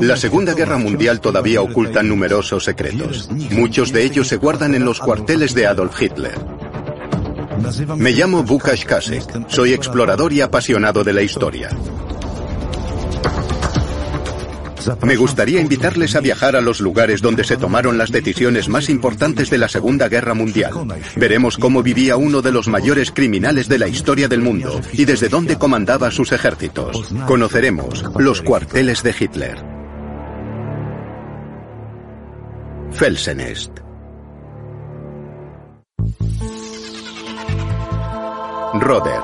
La 0.00 0.16
Segunda 0.16 0.54
Guerra 0.54 0.78
Mundial 0.78 1.20
todavía 1.20 1.60
oculta 1.60 2.02
numerosos 2.02 2.64
secretos. 2.64 3.30
Muchos 3.50 3.92
de 3.92 4.04
ellos 4.04 4.28
se 4.28 4.36
guardan 4.36 4.74
en 4.74 4.84
los 4.84 5.00
cuarteles 5.00 5.54
de 5.54 5.66
Adolf 5.66 6.00
Hitler. 6.00 6.34
Me 7.96 8.12
llamo 8.12 8.42
Bukash 8.42 8.84
Kasek. 8.84 9.48
Soy 9.48 9.72
explorador 9.72 10.32
y 10.32 10.40
apasionado 10.40 11.04
de 11.04 11.12
la 11.12 11.22
historia. 11.22 11.70
Me 15.02 15.16
gustaría 15.16 15.60
invitarles 15.60 16.16
a 16.16 16.20
viajar 16.20 16.56
a 16.56 16.60
los 16.60 16.80
lugares 16.80 17.22
donde 17.22 17.44
se 17.44 17.56
tomaron 17.56 17.98
las 17.98 18.10
decisiones 18.10 18.68
más 18.68 18.88
importantes 18.88 19.50
de 19.50 19.58
la 19.58 19.68
Segunda 19.68 20.08
Guerra 20.08 20.34
Mundial. 20.34 20.72
Veremos 21.16 21.58
cómo 21.58 21.82
vivía 21.82 22.16
uno 22.16 22.42
de 22.42 22.52
los 22.52 22.68
mayores 22.68 23.10
criminales 23.10 23.68
de 23.68 23.78
la 23.78 23.88
historia 23.88 24.28
del 24.28 24.40
mundo 24.40 24.80
y 24.92 25.04
desde 25.04 25.28
dónde 25.28 25.56
comandaba 25.56 26.10
sus 26.10 26.32
ejércitos. 26.32 27.12
Conoceremos 27.26 28.04
los 28.18 28.42
cuarteles 28.42 29.02
de 29.02 29.14
Hitler. 29.18 29.74
Felsenest. 32.92 33.70
Roder, 38.80 39.20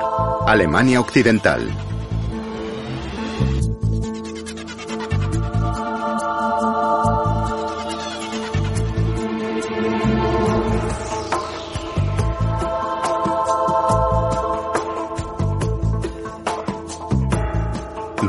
Alemania 0.47 0.99
Occidental. 0.99 1.69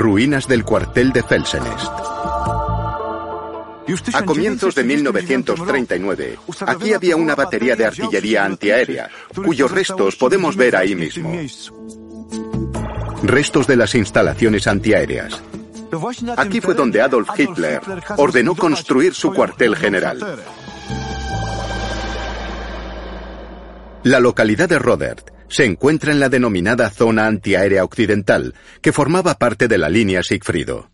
Ruinas 0.02 0.48
del 0.48 0.64
cuartel 0.64 1.12
de 1.12 1.22
Felsenest. 1.22 1.92
A 4.14 4.24
comienzos 4.24 4.74
de 4.74 4.82
1939, 4.82 6.38
aquí 6.66 6.92
había 6.92 7.14
una 7.14 7.36
batería 7.36 7.76
de 7.76 7.86
artillería 7.86 8.44
antiaérea, 8.44 9.08
cuyos 9.32 9.70
restos 9.70 10.16
podemos 10.16 10.56
ver 10.56 10.74
ahí 10.74 10.96
mismo. 10.96 11.30
Restos 13.22 13.68
de 13.68 13.76
las 13.76 13.94
instalaciones 13.94 14.66
antiaéreas. 14.66 15.40
Aquí 16.36 16.60
fue 16.60 16.74
donde 16.74 17.00
Adolf 17.00 17.28
Hitler 17.38 17.80
ordenó 18.16 18.56
construir 18.56 19.14
su 19.14 19.32
cuartel 19.32 19.76
general. 19.76 20.18
La 24.02 24.18
localidad 24.18 24.68
de 24.68 24.80
Rodert 24.80 25.31
se 25.52 25.66
encuentra 25.66 26.12
en 26.12 26.18
la 26.18 26.30
denominada 26.30 26.88
Zona 26.88 27.26
Antiaérea 27.26 27.84
Occidental, 27.84 28.54
que 28.80 28.90
formaba 28.90 29.34
parte 29.34 29.68
de 29.68 29.76
la 29.76 29.90
línea 29.90 30.22
Sigfrido. 30.22 30.90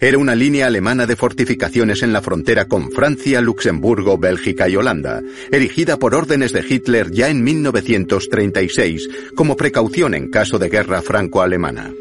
Era 0.00 0.16
una 0.18 0.34
línea 0.34 0.66
alemana 0.66 1.06
de 1.06 1.14
fortificaciones 1.14 2.02
en 2.02 2.12
la 2.12 2.22
frontera 2.22 2.64
con 2.64 2.90
Francia, 2.90 3.40
Luxemburgo, 3.42 4.16
Bélgica 4.16 4.68
y 4.68 4.76
Holanda, 4.76 5.20
erigida 5.52 5.98
por 5.98 6.14
órdenes 6.14 6.52
de 6.52 6.64
Hitler 6.66 7.12
ya 7.12 7.28
en 7.28 7.44
1936 7.44 9.08
como 9.36 9.56
precaución 9.56 10.14
en 10.14 10.30
caso 10.30 10.58
de 10.58 10.70
guerra 10.70 11.02
franco-alemana. 11.02 11.92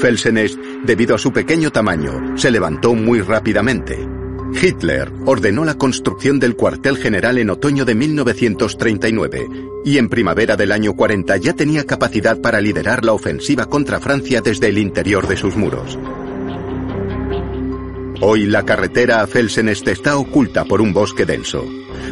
Felsenest, 0.00 0.56
debido 0.84 1.14
a 1.14 1.18
su 1.18 1.32
pequeño 1.32 1.72
tamaño, 1.72 2.36
se 2.36 2.50
levantó 2.50 2.94
muy 2.94 3.22
rápidamente. 3.22 4.21
Hitler 4.60 5.12
ordenó 5.26 5.64
la 5.64 5.74
construcción 5.74 6.38
del 6.38 6.56
cuartel 6.56 6.96
general 6.96 7.38
en 7.38 7.50
otoño 7.50 7.84
de 7.84 7.94
1939 7.94 9.48
y 9.84 9.98
en 9.98 10.08
primavera 10.08 10.56
del 10.56 10.72
año 10.72 10.94
40 10.94 11.36
ya 11.38 11.52
tenía 11.52 11.84
capacidad 11.84 12.40
para 12.40 12.60
liderar 12.60 13.04
la 13.04 13.12
ofensiva 13.12 13.66
contra 13.66 14.00
Francia 14.00 14.40
desde 14.40 14.68
el 14.68 14.78
interior 14.78 15.26
de 15.26 15.36
sus 15.36 15.56
muros. 15.56 15.98
Hoy 18.20 18.46
la 18.46 18.64
carretera 18.64 19.20
a 19.20 19.26
Felsenest 19.26 19.88
está 19.88 20.16
oculta 20.16 20.64
por 20.64 20.80
un 20.80 20.92
bosque 20.92 21.26
denso. 21.26 21.64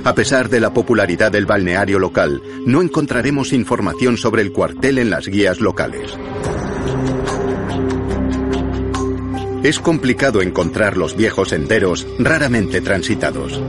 A 0.02 0.14
pesar 0.14 0.48
de 0.48 0.58
la 0.58 0.72
popularidad 0.72 1.30
del 1.30 1.46
balneario 1.46 2.00
local, 2.00 2.42
no 2.66 2.82
encontraremos 2.82 3.52
información 3.52 4.16
sobre 4.16 4.42
el 4.42 4.50
cuartel 4.50 4.98
en 4.98 5.10
las 5.10 5.28
guías 5.28 5.60
locales. 5.60 6.16
Es 9.62 9.78
complicado 9.78 10.40
encontrar 10.40 10.96
los 10.96 11.14
viejos 11.14 11.50
senderos 11.50 12.06
raramente 12.18 12.80
transitados. 12.80 13.60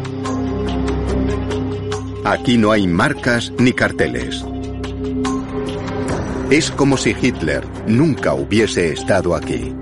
Aquí 2.24 2.58
no 2.58 2.72
hay 2.72 2.88
marcas 2.88 3.52
ni 3.58 3.74
carteles. 3.74 4.46
Es 6.50 6.72
como 6.72 6.96
si 6.96 7.16
Hitler 7.22 7.66
nunca 7.88 8.34
hubiese 8.34 8.94
estado 8.94 9.36
aquí. 9.36 9.76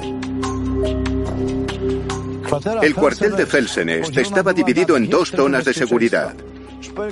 El 2.81 2.95
cuartel 2.95 3.35
de 3.35 3.45
Felsenest 3.45 4.17
estaba 4.17 4.51
dividido 4.51 4.97
en 4.97 5.09
dos 5.09 5.29
zonas 5.29 5.65
de 5.65 5.75
seguridad, 5.75 6.33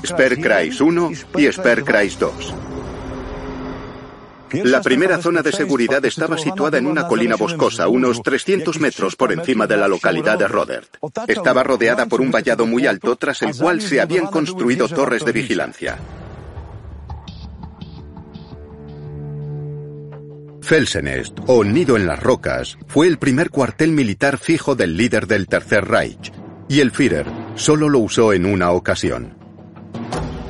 Sperrkreis 0.03 0.81
1 0.81 1.11
y 1.37 1.51
Sperrkreis 1.51 2.17
2. 2.17 2.53
La 4.51 4.81
primera 4.81 5.21
zona 5.21 5.41
de 5.41 5.51
seguridad 5.51 6.03
estaba 6.05 6.37
situada 6.37 6.77
en 6.77 6.87
una 6.87 7.07
colina 7.07 7.35
boscosa, 7.35 7.87
unos 7.87 8.21
300 8.21 8.79
metros 8.79 9.15
por 9.15 9.31
encima 9.31 9.67
de 9.67 9.77
la 9.77 9.87
localidad 9.87 10.37
de 10.37 10.47
Rodert. 10.47 10.97
Estaba 11.27 11.63
rodeada 11.63 12.05
por 12.05 12.21
un 12.21 12.31
vallado 12.31 12.65
muy 12.65 12.85
alto, 12.87 13.15
tras 13.15 13.41
el 13.41 13.55
cual 13.55 13.81
se 13.81 13.99
habían 13.99 14.27
construido 14.27 14.87
torres 14.87 15.25
de 15.25 15.31
vigilancia. 15.31 15.97
Felsenest, 20.61 21.39
o 21.47 21.63
Nido 21.63 21.95
en 21.95 22.05
las 22.05 22.21
Rocas, 22.21 22.77
fue 22.87 23.07
el 23.07 23.17
primer 23.17 23.49
cuartel 23.51 23.93
militar 23.93 24.37
fijo 24.37 24.75
del 24.75 24.97
líder 24.97 25.25
del 25.25 25.47
Tercer 25.47 25.85
Reich, 25.85 26.33
y 26.67 26.81
el 26.81 26.91
Führer 26.91 27.25
solo 27.55 27.87
lo 27.87 27.99
usó 27.99 28.33
en 28.33 28.45
una 28.45 28.71
ocasión. 28.71 29.37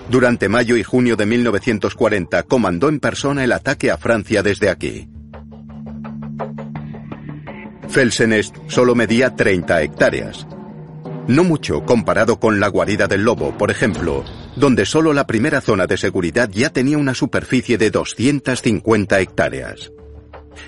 Durante 0.10 0.48
mayo 0.48 0.78
y 0.78 0.84
junio 0.84 1.18
de 1.18 1.26
1940 1.26 2.44
comandó 2.44 2.88
en 2.88 3.00
persona 3.00 3.44
el 3.44 3.52
ataque 3.52 3.92
a 3.92 3.98
Francia 3.98 4.42
desde 4.42 4.70
aquí. 4.70 5.10
Felsenest 7.90 8.56
solo 8.68 8.96
medía 8.96 9.36
30 9.36 9.82
hectáreas. 9.82 10.48
No 11.28 11.44
mucho 11.44 11.84
comparado 11.84 12.40
con 12.40 12.60
la 12.60 12.70
guarida 12.70 13.08
del 13.08 13.24
lobo, 13.24 13.58
por 13.58 13.70
ejemplo, 13.70 14.24
donde 14.56 14.86
solo 14.86 15.14
la 15.14 15.28
primera 15.28 15.60
zona 15.60 15.88
de 15.88 15.98
seguridad 15.98 16.50
ya 16.50 16.70
tenía 16.70 16.98
una 16.98 17.14
superficie 17.14 17.78
de 17.78 17.92
250 17.92 19.20
hectáreas. 19.20 19.92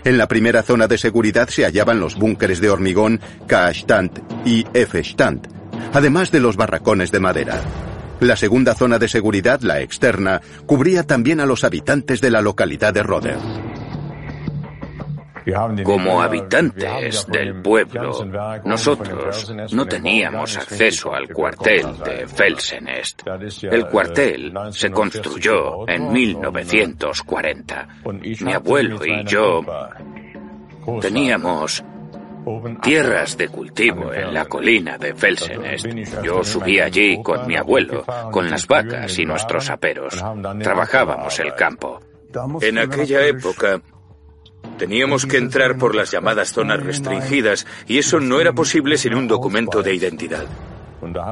En 0.04 0.18
la 0.18 0.28
primera 0.28 0.64
zona 0.64 0.88
de 0.88 0.98
seguridad 0.98 1.48
se 1.48 1.64
hallaban 1.64 2.00
los 2.00 2.16
búnkeres 2.16 2.60
de 2.60 2.70
hormigón 2.70 3.22
K-Stand 3.48 4.22
y 4.46 4.66
F-Stand, 4.74 5.48
además 5.94 6.30
de 6.32 6.42
los 6.42 6.58
barracones 6.58 7.12
de 7.12 7.20
madera. 7.20 7.62
La 8.20 8.36
segunda 8.36 8.76
zona 8.76 9.00
de 9.00 9.08
seguridad, 9.08 9.62
la 9.62 9.80
externa, 9.82 10.42
cubría 10.66 11.04
también 11.04 11.40
a 11.40 11.46
los 11.46 11.64
habitantes 11.64 12.20
de 12.20 12.32
la 12.32 12.42
localidad 12.42 12.94
de 12.94 13.04
Roder. 13.04 13.38
Como 15.84 16.22
habitantes 16.22 17.26
del 17.28 17.62
pueblo, 17.62 18.12
nosotros 18.66 19.52
no 19.72 19.86
teníamos 19.86 20.58
acceso 20.58 21.14
al 21.14 21.30
cuartel 21.30 21.86
de 22.04 22.28
Felsenest. 22.28 23.24
El 23.64 23.88
cuartel 23.88 24.54
se 24.72 24.92
construyó 24.92 25.88
en 25.88 26.12
1940. 26.12 27.88
Mi 28.42 28.54
abuelo 28.54 29.06
y 29.06 29.24
yo 29.26 29.62
teníamos 31.02 31.84
tierras 32.82 33.38
de 33.38 33.50
cultivo 33.50 34.14
en 34.14 34.34
la 34.34 34.46
colina 34.46 34.98
de 34.98 35.14
Felsenest. 35.14 35.88
Yo 36.24 36.44
subí 36.44 36.80
allí 36.80 37.22
con 37.22 37.48
mi 37.48 37.56
abuelo, 37.56 38.06
con 38.32 38.50
las 38.50 38.68
vacas 38.68 39.18
y 39.20 39.26
nuestros 39.26 39.70
aperos. 39.70 40.24
Trabajábamos 40.62 41.40
el 41.40 41.54
campo. 41.54 42.00
En 42.62 42.78
aquella 42.78 43.26
época 43.26 43.82
Teníamos 44.78 45.26
que 45.26 45.38
entrar 45.38 45.78
por 45.78 45.94
las 45.94 46.12
llamadas 46.12 46.54
zonas 46.54 46.82
restringidas 46.82 47.68
y 47.86 47.98
eso 47.98 48.22
no 48.22 48.40
era 48.40 48.54
posible 48.54 48.98
sin 48.98 49.14
un 49.14 49.28
documento 49.28 49.84
de 49.84 49.94
identidad. 49.94 50.46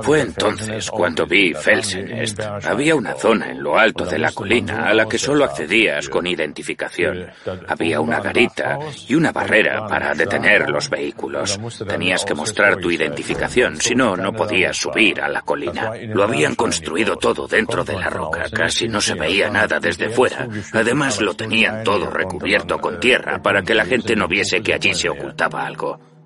Fue 0.02 0.22
entonces 0.22 0.90
cuando 0.90 1.26
vi 1.26 1.54
Felsenest. 1.54 2.40
Había 2.66 2.96
una 2.96 3.14
zona 3.14 3.52
en 3.52 3.62
lo 3.62 3.78
alto 3.78 4.06
de 4.06 4.20
la 4.20 4.32
colina 4.32 4.88
a 4.88 4.94
la 4.94 5.08
que 5.08 5.18
solo 5.18 5.46
accedías 5.46 6.10
con 6.10 6.28
identificación. 6.28 7.28
Había 7.68 8.00
una 8.00 8.20
garita 8.20 8.80
y 9.08 9.16
una 9.16 9.32
barrera 9.32 9.88
para 9.88 10.14
detener 10.14 10.70
los 10.70 10.90
vehículos. 10.90 11.60
Tenías 11.88 12.24
que 12.26 12.34
mostrar 12.34 12.78
tu 12.78 12.92
identificación, 12.92 13.78
si 13.78 13.96
no, 13.96 14.16
no 14.16 14.34
podías 14.34 14.78
subir 14.78 15.22
a 15.22 15.28
la 15.28 15.42
colina. 15.42 15.92
Lo 16.08 16.24
habían 16.24 16.56
construido 16.56 17.18
todo 17.18 17.48
dentro 17.48 17.84
de 17.84 17.94
la 17.94 18.10
roca, 18.10 18.46
casi 18.52 18.88
no 18.88 19.02
se 19.02 19.16
veía 19.16 19.50
nada 19.50 19.80
desde 19.80 20.10
fuera. 20.10 20.48
Además 20.74 21.22
lo 21.22 21.34
tenían 21.34 21.84
todo 21.84 22.10
recubierto 22.10 22.80
con 22.80 23.00
tierra 23.00 23.42
para 23.42 23.62
que 23.64 23.74
la 23.74 23.86
gente 23.86 24.16
no 24.16 24.28
viese 24.28 24.62
que 24.62 24.74
allí 24.74 24.94
se 24.94 25.10
ocultaba 25.10 25.66
algo. 25.66 26.17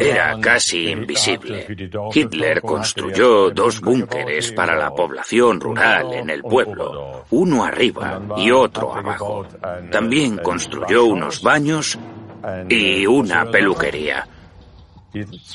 Era 0.00 0.38
casi 0.40 0.88
invisible. 0.88 1.66
Hitler 2.12 2.60
construyó 2.60 3.50
dos 3.50 3.80
búnkeres 3.80 4.52
para 4.52 4.76
la 4.76 4.90
población 4.90 5.60
rural 5.60 6.12
en 6.14 6.30
el 6.30 6.42
pueblo, 6.42 7.24
uno 7.30 7.64
arriba 7.64 8.20
y 8.36 8.50
otro 8.50 8.94
abajo. 8.94 9.46
También 9.90 10.38
construyó 10.38 11.04
unos 11.04 11.42
baños 11.42 11.98
y 12.68 13.06
una 13.06 13.44
peluquería. 13.50 14.26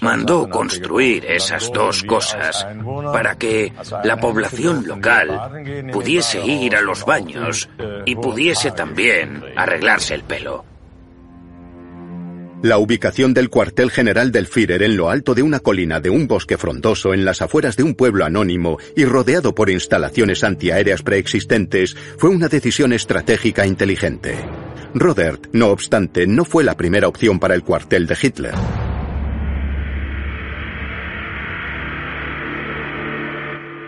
Mandó 0.02 0.48
construir 0.50 1.26
esas 1.26 1.72
dos 1.72 2.04
cosas 2.04 2.66
para 3.12 3.36
que 3.36 3.74
la 4.04 4.18
población 4.18 4.86
local 4.88 5.90
pudiese 5.92 6.46
ir 6.46 6.76
a 6.76 6.82
los 6.82 7.04
baños 7.04 7.68
y 8.06 8.16
pudiese 8.16 8.72
también 8.72 9.44
arreglarse 9.56 10.14
el 10.14 10.24
pelo. 10.24 10.77
La 12.64 12.80
ubicación 12.80 13.36
del 13.36 13.50
cuartel 13.50 13.92
general 13.92 14.32
del 14.32 14.48
Führer 14.48 14.82
en 14.82 14.98
lo 14.98 15.12
alto 15.12 15.36
de 15.36 15.44
una 15.44 15.60
colina 15.60 16.00
de 16.00 16.10
un 16.10 16.28
bosque 16.28 16.58
frondoso 16.58 17.14
en 17.14 17.24
las 17.24 17.44
afueras 17.44 17.78
de 17.78 17.84
un 17.84 17.94
pueblo 17.94 18.26
anónimo 18.26 18.80
y 18.96 19.06
rodeado 19.06 19.54
por 19.54 19.70
instalaciones 19.70 20.44
antiaéreas 20.44 21.04
preexistentes 21.04 21.96
fue 22.18 22.32
una 22.32 22.48
decisión 22.48 22.94
estratégica 22.94 23.68
inteligente. 23.68 24.44
Rodert, 24.96 25.50
no 25.54 25.68
obstante, 25.68 26.26
no 26.26 26.46
fue 26.46 26.64
la 26.64 26.76
primera 26.76 27.08
opción 27.08 27.40
para 27.40 27.54
el 27.54 27.64
cuartel 27.64 28.08
de 28.08 28.18
Hitler. 28.20 28.56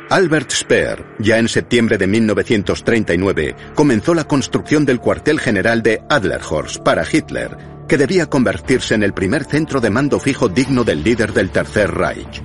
Albert 0.10 0.50
Speer, 0.50 1.06
ya 1.20 1.38
en 1.38 1.48
septiembre 1.48 2.00
de 2.00 2.08
1939, 2.08 3.56
comenzó 3.76 4.16
la 4.16 4.24
construcción 4.24 4.84
del 4.84 5.00
cuartel 5.00 5.40
general 5.40 5.84
de 5.84 6.02
Adlerhorst 6.10 6.82
para 6.82 7.06
Hitler, 7.10 7.56
que 7.88 7.96
debía 7.96 8.26
convertirse 8.26 8.96
en 8.96 9.04
el 9.04 9.14
primer 9.14 9.44
centro 9.44 9.80
de 9.80 9.92
mando 9.92 10.20
fijo 10.20 10.50
digno 10.50 10.84
del 10.84 11.04
líder 11.04 11.32
del 11.32 11.52
Tercer 11.52 11.92
Reich. 11.92 12.42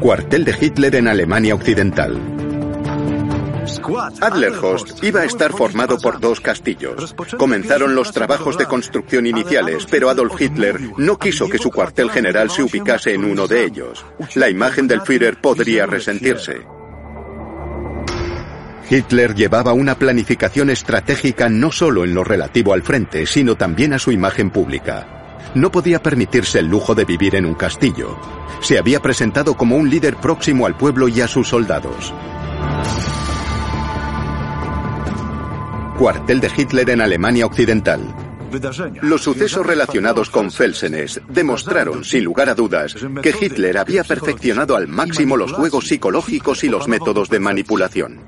Cuartel 0.00 0.46
de 0.46 0.56
Hitler 0.58 0.94
en 0.94 1.08
Alemania 1.08 1.54
Occidental. 1.54 2.37
Adlerhorst 4.20 5.02
iba 5.04 5.20
a 5.20 5.24
estar 5.24 5.52
formado 5.52 5.98
por 5.98 6.20
dos 6.20 6.40
castillos. 6.40 7.14
Comenzaron 7.36 7.94
los 7.94 8.12
trabajos 8.12 8.56
de 8.56 8.66
construcción 8.66 9.26
iniciales, 9.26 9.86
pero 9.90 10.08
Adolf 10.08 10.40
Hitler 10.40 10.80
no 10.96 11.18
quiso 11.18 11.48
que 11.48 11.58
su 11.58 11.70
cuartel 11.70 12.10
general 12.10 12.50
se 12.50 12.62
ubicase 12.62 13.14
en 13.14 13.24
uno 13.24 13.46
de 13.46 13.64
ellos. 13.64 14.04
La 14.34 14.48
imagen 14.48 14.86
del 14.88 15.02
Führer 15.02 15.40
podría 15.40 15.86
resentirse. 15.86 16.66
Hitler 18.90 19.34
llevaba 19.34 19.74
una 19.74 19.96
planificación 19.96 20.70
estratégica 20.70 21.50
no 21.50 21.70
solo 21.70 22.04
en 22.04 22.14
lo 22.14 22.24
relativo 22.24 22.72
al 22.72 22.82
frente, 22.82 23.26
sino 23.26 23.54
también 23.54 23.92
a 23.92 23.98
su 23.98 24.12
imagen 24.12 24.50
pública. 24.50 25.18
No 25.54 25.70
podía 25.70 26.02
permitirse 26.02 26.58
el 26.58 26.66
lujo 26.66 26.94
de 26.94 27.04
vivir 27.04 27.34
en 27.34 27.44
un 27.44 27.54
castillo. 27.54 28.18
Se 28.60 28.78
había 28.78 29.00
presentado 29.00 29.54
como 29.54 29.76
un 29.76 29.90
líder 29.90 30.16
próximo 30.16 30.66
al 30.66 30.76
pueblo 30.76 31.08
y 31.08 31.20
a 31.20 31.28
sus 31.28 31.48
soldados. 31.48 32.14
Cuartel 35.98 36.38
de 36.38 36.48
Hitler 36.56 36.90
en 36.90 37.00
Alemania 37.00 37.44
Occidental. 37.44 38.00
Los 39.02 39.22
sucesos 39.22 39.66
relacionados 39.66 40.30
con 40.30 40.52
Felsenes 40.52 41.20
demostraron, 41.28 42.04
sin 42.04 42.22
lugar 42.22 42.48
a 42.48 42.54
dudas, 42.54 42.94
que 43.20 43.34
Hitler 43.38 43.76
había 43.78 44.04
perfeccionado 44.04 44.76
al 44.76 44.86
máximo 44.86 45.36
los 45.36 45.52
juegos 45.52 45.88
psicológicos 45.88 46.62
y 46.62 46.68
los 46.68 46.86
métodos 46.86 47.28
de 47.30 47.40
manipulación. 47.40 48.20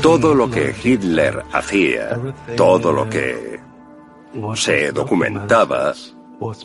Todo 0.00 0.34
lo 0.34 0.50
que 0.50 0.74
Hitler 0.82 1.42
hacía, 1.52 2.18
todo 2.56 2.92
lo 2.92 3.10
que 3.10 3.60
se 4.54 4.90
documentaba, 4.90 5.92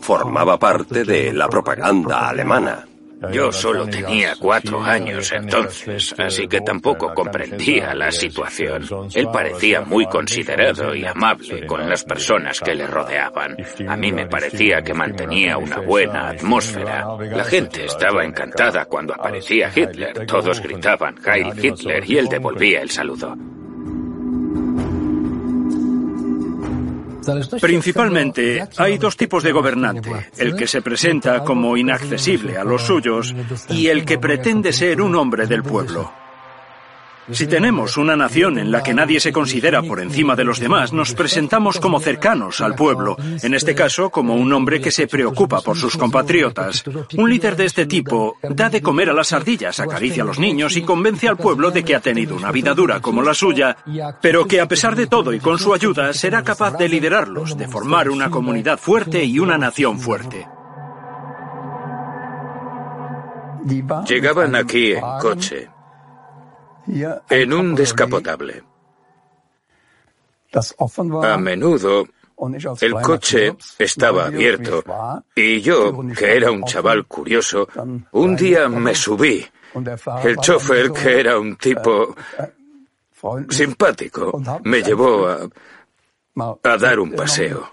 formaba 0.01 0.57
parte 0.57 1.03
de 1.03 1.33
la 1.33 1.47
propaganda 1.47 2.29
alemana. 2.29 2.85
Yo 3.33 3.51
solo 3.51 3.85
tenía 3.85 4.35
cuatro 4.39 4.81
años 4.81 5.31
entonces, 5.33 6.15
así 6.17 6.47
que 6.47 6.61
tampoco 6.61 7.13
comprendía 7.13 7.93
la 7.93 8.11
situación. 8.11 8.87
Él 9.13 9.27
parecía 9.31 9.81
muy 9.81 10.05
considerado 10.05 10.95
y 10.95 11.05
amable 11.05 11.65
con 11.67 11.87
las 11.89 12.05
personas 12.05 12.61
que 12.61 12.75
le 12.75 12.87
rodeaban. 12.87 13.57
A 13.87 13.97
mí 13.97 14.13
me 14.13 14.25
parecía 14.27 14.81
que 14.81 14.93
mantenía 14.93 15.57
una 15.57 15.79
buena 15.79 16.29
atmósfera. 16.29 17.05
La 17.19 17.43
gente 17.43 17.85
estaba 17.85 18.23
encantada 18.23 18.85
cuando 18.85 19.13
aparecía 19.13 19.69
Hitler. 19.75 20.25
Todos 20.25 20.61
gritaban 20.61 21.15
Heil 21.25 21.53
Hitler 21.61 22.09
y 22.09 22.17
él 22.17 22.27
devolvía 22.29 22.81
el 22.81 22.89
saludo. 22.89 23.35
Principalmente 27.61 28.67
hay 28.77 28.97
dos 28.97 29.17
tipos 29.17 29.43
de 29.43 29.51
gobernante, 29.51 30.11
el 30.37 30.55
que 30.55 30.67
se 30.67 30.81
presenta 30.81 31.43
como 31.43 31.77
inaccesible 31.77 32.57
a 32.57 32.63
los 32.63 32.83
suyos 32.83 33.33
y 33.69 33.87
el 33.87 34.05
que 34.05 34.17
pretende 34.17 34.73
ser 34.73 35.01
un 35.01 35.15
hombre 35.15 35.47
del 35.47 35.63
pueblo. 35.63 36.11
Si 37.31 37.45
tenemos 37.45 37.97
una 37.97 38.15
nación 38.15 38.57
en 38.57 38.71
la 38.71 38.81
que 38.81 38.93
nadie 38.93 39.19
se 39.19 39.31
considera 39.31 39.83
por 39.83 39.99
encima 39.99 40.35
de 40.35 40.43
los 40.43 40.59
demás, 40.59 40.93
nos 40.93 41.13
presentamos 41.13 41.79
como 41.79 41.99
cercanos 41.99 42.59
al 42.61 42.75
pueblo, 42.75 43.17
en 43.43 43.53
este 43.53 43.75
caso 43.75 44.09
como 44.09 44.35
un 44.35 44.51
hombre 44.51 44.81
que 44.81 44.91
se 44.91 45.07
preocupa 45.07 45.61
por 45.61 45.77
sus 45.77 45.95
compatriotas. 45.95 46.83
Un 47.17 47.29
líder 47.29 47.55
de 47.55 47.65
este 47.65 47.85
tipo 47.85 48.37
da 48.41 48.69
de 48.69 48.81
comer 48.81 49.09
a 49.09 49.13
las 49.13 49.31
ardillas, 49.31 49.79
acaricia 49.79 50.23
a 50.23 50.25
los 50.25 50.39
niños 50.39 50.75
y 50.75 50.81
convence 50.81 51.27
al 51.27 51.37
pueblo 51.37 51.69
de 51.71 51.83
que 51.83 51.95
ha 51.95 51.99
tenido 51.99 52.35
una 52.35 52.51
vida 52.51 52.73
dura 52.73 52.99
como 52.99 53.21
la 53.21 53.33
suya, 53.33 53.77
pero 54.21 54.45
que 54.45 54.59
a 54.59 54.67
pesar 54.67 54.95
de 54.95 55.07
todo 55.07 55.31
y 55.33 55.39
con 55.39 55.59
su 55.59 55.73
ayuda 55.73 56.13
será 56.13 56.43
capaz 56.43 56.77
de 56.77 56.89
liderarlos, 56.89 57.57
de 57.57 57.67
formar 57.67 58.09
una 58.09 58.29
comunidad 58.29 58.79
fuerte 58.79 59.23
y 59.23 59.39
una 59.39 59.57
nación 59.57 59.99
fuerte. 59.99 60.47
Llegaban 64.07 64.55
aquí 64.55 64.93
en 64.93 65.01
coche 65.21 65.69
en 67.29 67.53
un 67.53 67.75
descapotable. 67.75 68.63
A 71.23 71.37
menudo 71.37 72.07
el 72.81 72.93
coche 73.01 73.55
estaba 73.77 74.27
abierto 74.27 74.83
y 75.35 75.61
yo, 75.61 75.99
que 76.17 76.35
era 76.35 76.51
un 76.51 76.63
chaval 76.63 77.05
curioso, 77.05 77.67
un 78.11 78.35
día 78.35 78.69
me 78.69 78.95
subí. 78.95 79.45
El 80.23 80.37
chofer, 80.37 80.91
que 80.91 81.19
era 81.19 81.37
un 81.37 81.55
tipo 81.57 82.15
simpático, 83.49 84.41
me 84.63 84.81
llevó 84.81 85.27
a, 85.27 85.49
a 86.63 86.77
dar 86.77 86.99
un 86.99 87.11
paseo. 87.11 87.69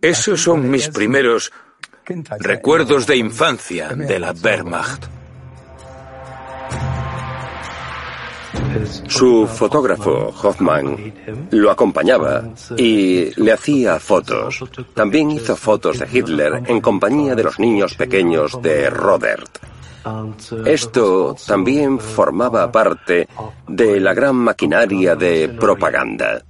Esos 0.00 0.40
son 0.40 0.70
mis 0.70 0.88
primeros 0.88 1.50
recuerdos 2.38 3.06
de 3.06 3.16
infancia 3.16 3.88
de 3.88 4.18
la 4.18 4.32
Wehrmacht. 4.32 5.15
Su 9.06 9.46
fotógrafo, 9.46 10.34
Hoffman, 10.42 11.14
lo 11.50 11.70
acompañaba 11.70 12.44
y 12.76 13.30
le 13.40 13.52
hacía 13.52 13.98
fotos. 13.98 14.64
También 14.94 15.30
hizo 15.30 15.56
fotos 15.56 15.98
de 15.98 16.08
Hitler 16.10 16.62
en 16.66 16.80
compañía 16.80 17.34
de 17.34 17.44
los 17.44 17.58
niños 17.58 17.94
pequeños 17.94 18.60
de 18.60 18.90
Robert. 18.90 19.58
Esto 20.64 21.34
también 21.46 21.98
formaba 21.98 22.70
parte 22.70 23.28
de 23.66 24.00
la 24.00 24.14
gran 24.14 24.36
maquinaria 24.36 25.16
de 25.16 25.48
propaganda. 25.48 26.42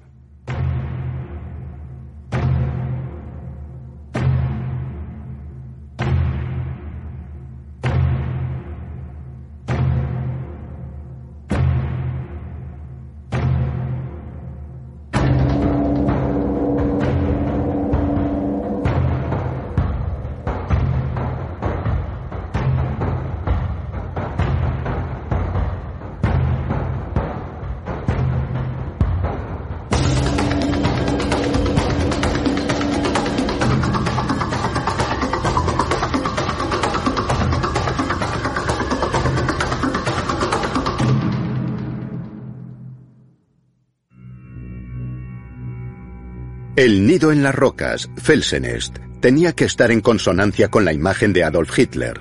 El 46.76 47.06
nido 47.06 47.32
en 47.32 47.42
las 47.42 47.54
rocas, 47.54 48.10
Felsenest, 48.18 48.98
tenía 49.20 49.54
que 49.54 49.64
estar 49.64 49.90
en 49.90 50.02
consonancia 50.02 50.68
con 50.68 50.84
la 50.84 50.92
imagen 50.92 51.32
de 51.32 51.42
Adolf 51.42 51.78
Hitler, 51.78 52.20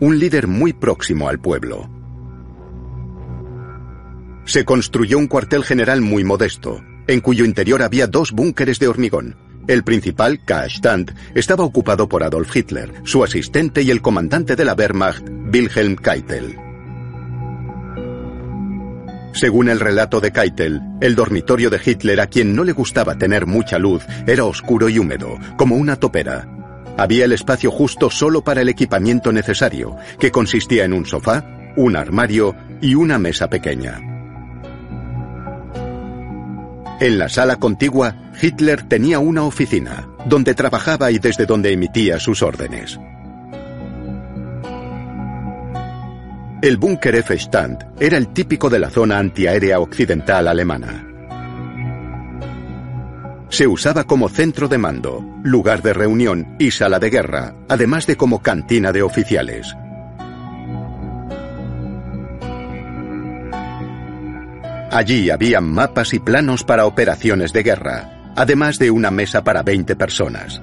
un 0.00 0.18
líder 0.18 0.48
muy 0.48 0.74
próximo 0.74 1.30
al 1.30 1.40
pueblo. 1.40 1.88
Se 4.44 4.66
construyó 4.66 5.16
un 5.16 5.28
cuartel 5.28 5.64
general 5.64 6.02
muy 6.02 6.24
modesto, 6.24 6.84
en 7.06 7.22
cuyo 7.22 7.46
interior 7.46 7.82
había 7.82 8.06
dos 8.06 8.32
búnkeres 8.32 8.78
de 8.78 8.88
hormigón. 8.88 9.34
El 9.66 9.82
principal, 9.82 10.44
K-Stand, 10.44 11.14
estaba 11.34 11.64
ocupado 11.64 12.06
por 12.06 12.22
Adolf 12.22 12.54
Hitler, 12.54 12.92
su 13.04 13.24
asistente 13.24 13.80
y 13.80 13.90
el 13.90 14.02
comandante 14.02 14.56
de 14.56 14.66
la 14.66 14.74
Wehrmacht, 14.74 15.26
Wilhelm 15.50 15.96
Keitel. 15.96 16.65
Según 19.36 19.68
el 19.68 19.80
relato 19.80 20.18
de 20.22 20.32
Keitel, 20.32 20.80
el 21.02 21.14
dormitorio 21.14 21.68
de 21.68 21.78
Hitler 21.84 22.22
a 22.22 22.26
quien 22.26 22.56
no 22.56 22.64
le 22.64 22.72
gustaba 22.72 23.18
tener 23.18 23.44
mucha 23.44 23.78
luz 23.78 24.02
era 24.26 24.46
oscuro 24.46 24.88
y 24.88 24.98
húmedo, 24.98 25.36
como 25.58 25.76
una 25.76 25.96
topera. 25.96 26.48
Había 26.96 27.26
el 27.26 27.32
espacio 27.32 27.70
justo 27.70 28.08
solo 28.08 28.42
para 28.42 28.62
el 28.62 28.70
equipamiento 28.70 29.32
necesario, 29.32 29.94
que 30.18 30.30
consistía 30.30 30.86
en 30.86 30.94
un 30.94 31.04
sofá, 31.04 31.44
un 31.76 31.96
armario 31.96 32.56
y 32.80 32.94
una 32.94 33.18
mesa 33.18 33.50
pequeña. 33.50 34.00
En 36.98 37.18
la 37.18 37.28
sala 37.28 37.56
contigua, 37.56 38.32
Hitler 38.40 38.84
tenía 38.84 39.18
una 39.18 39.42
oficina, 39.42 40.08
donde 40.24 40.54
trabajaba 40.54 41.10
y 41.10 41.18
desde 41.18 41.44
donde 41.44 41.72
emitía 41.72 42.18
sus 42.18 42.40
órdenes. 42.40 42.98
El 46.62 46.78
búnker 46.78 47.14
F-Stand 47.16 48.00
era 48.00 48.16
el 48.16 48.28
típico 48.32 48.70
de 48.70 48.78
la 48.78 48.88
zona 48.88 49.18
antiaérea 49.18 49.78
occidental 49.78 50.48
alemana. 50.48 51.06
Se 53.50 53.66
usaba 53.66 54.04
como 54.04 54.30
centro 54.30 54.66
de 54.66 54.78
mando, 54.78 55.22
lugar 55.44 55.82
de 55.82 55.92
reunión 55.92 56.56
y 56.58 56.70
sala 56.70 56.98
de 56.98 57.10
guerra, 57.10 57.54
además 57.68 58.06
de 58.06 58.16
como 58.16 58.40
cantina 58.40 58.90
de 58.90 59.02
oficiales. 59.02 59.76
Allí 64.90 65.28
había 65.28 65.60
mapas 65.60 66.14
y 66.14 66.20
planos 66.20 66.64
para 66.64 66.86
operaciones 66.86 67.52
de 67.52 67.62
guerra, 67.64 68.32
además 68.34 68.78
de 68.78 68.90
una 68.90 69.10
mesa 69.10 69.44
para 69.44 69.62
20 69.62 69.94
personas. 69.94 70.62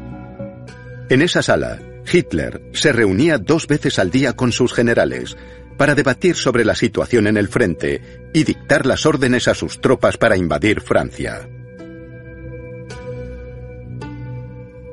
En 1.10 1.22
esa 1.22 1.44
sala, 1.44 1.78
Hitler 2.12 2.64
se 2.74 2.92
reunía 2.92 3.38
dos 3.38 3.68
veces 3.68 4.00
al 4.00 4.10
día 4.10 4.34
con 4.34 4.52
sus 4.52 4.74
generales, 4.74 5.38
para 5.78 5.96
debatir 5.96 6.36
sobre 6.36 6.66
la 6.66 6.76
situación 6.76 7.28
en 7.28 7.38
el 7.38 7.48
frente 7.48 8.30
y 8.34 8.44
dictar 8.44 8.86
las 8.86 9.06
órdenes 9.06 9.48
a 9.48 9.54
sus 9.54 9.82
tropas 9.82 10.18
para 10.18 10.38
invadir 10.38 10.82
Francia. 10.82 11.48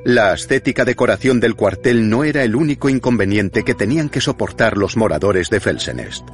La 0.03 0.31
ascética 0.31 0.83
decoración 0.83 1.39
del 1.39 1.55
cuartel 1.55 2.09
no 2.09 2.23
era 2.23 2.43
el 2.43 2.55
único 2.55 2.89
inconveniente 2.89 3.63
que 3.63 3.75
tenían 3.75 4.09
que 4.09 4.19
soportar 4.19 4.75
los 4.75 4.97
moradores 4.97 5.49
de 5.51 5.59
Felsenest. 5.59 6.27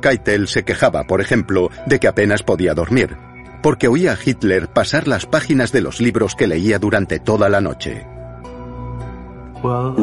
Keitel 0.00 0.46
se 0.46 0.62
quejaba, 0.62 1.04
por 1.08 1.20
ejemplo, 1.20 1.70
de 1.86 1.98
que 1.98 2.06
apenas 2.06 2.44
podía 2.44 2.74
dormir, 2.74 3.16
porque 3.60 3.88
oía 3.88 4.12
a 4.12 4.18
Hitler 4.24 4.68
pasar 4.68 5.08
las 5.08 5.26
páginas 5.26 5.72
de 5.72 5.80
los 5.80 6.00
libros 6.00 6.36
que 6.36 6.46
leía 6.46 6.78
durante 6.78 7.18
toda 7.18 7.48
la 7.48 7.60
noche. 7.60 8.06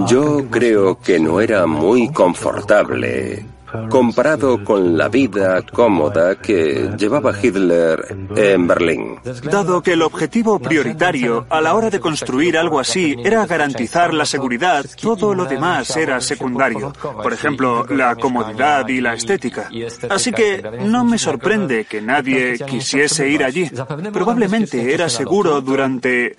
Yo 0.08 0.46
creo 0.50 1.00
que 1.00 1.20
no 1.20 1.42
era 1.42 1.66
muy 1.66 2.12
confortable 2.12 3.46
comparado 3.90 4.64
con 4.64 4.98
la 4.98 5.10
vida 5.10 5.62
cómoda 5.62 6.36
que 6.36 6.90
llevaba 6.98 7.34
Hitler 7.42 8.18
en 8.36 8.68
Berlín. 8.68 9.20
Dado 9.44 9.82
que 9.82 9.94
el 9.94 10.02
objetivo 10.02 10.60
prioritario 10.60 11.46
a 11.50 11.62
la 11.62 11.74
hora 11.76 11.90
de 11.90 12.00
construir 12.00 12.58
algo 12.58 12.80
así 12.80 13.16
era 13.24 13.46
garantizar 13.46 14.14
la 14.14 14.26
seguridad, 14.26 14.86
todo 15.02 15.34
lo 15.34 15.46
demás 15.46 15.96
era 15.96 16.22
secundario. 16.22 16.94
Por 17.02 17.34
ejemplo, 17.34 17.86
la 17.90 18.16
comodidad 18.16 18.88
y 18.88 19.02
la 19.02 19.14
estética. 19.14 19.70
Así 20.10 20.32
que 20.32 20.64
no 20.82 21.04
me 21.04 21.18
sorprende 21.18 21.86
que 21.86 22.02
nadie 22.02 22.58
quisiese 22.60 23.30
ir 23.30 23.44
allí. 23.44 23.70
Probablemente 24.14 24.94
era 24.94 25.10
seguro 25.10 25.62
durante 25.62 26.36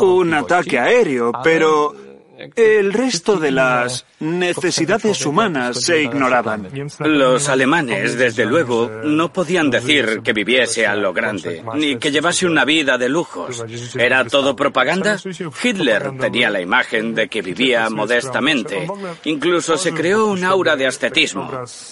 un 0.00 0.34
ataque 0.34 0.78
aéreo, 0.78 1.32
pero 1.42 2.05
el 2.54 2.92
resto 2.92 3.36
de 3.36 3.50
las 3.50 4.04
necesidades 4.20 5.24
humanas 5.24 5.80
se 5.82 6.02
ignoraban. 6.02 6.68
Los 7.00 7.48
alemanes, 7.48 8.16
desde 8.16 8.44
luego, 8.44 8.90
no 9.04 9.32
podían 9.32 9.70
decir 9.70 10.20
que 10.22 10.32
viviese 10.32 10.86
a 10.86 10.96
lo 10.96 11.12
grande, 11.12 11.62
ni 11.74 11.96
que 11.96 12.10
llevase 12.10 12.46
una 12.46 12.64
vida 12.64 12.98
de 12.98 13.08
lujos. 13.08 13.64
¿Era 13.94 14.24
todo 14.24 14.54
propaganda? 14.54 15.18
Hitler 15.62 16.12
tenía 16.18 16.50
la 16.50 16.60
imagen 16.60 17.14
de 17.14 17.28
que 17.28 17.42
vivía 17.42 17.88
modestamente. 17.90 18.86
Incluso 19.24 19.76
se 19.76 19.92
creó 19.92 20.26
un 20.26 20.44
aura 20.44 20.76
de 20.76 20.86
ascetismo. 20.86 21.50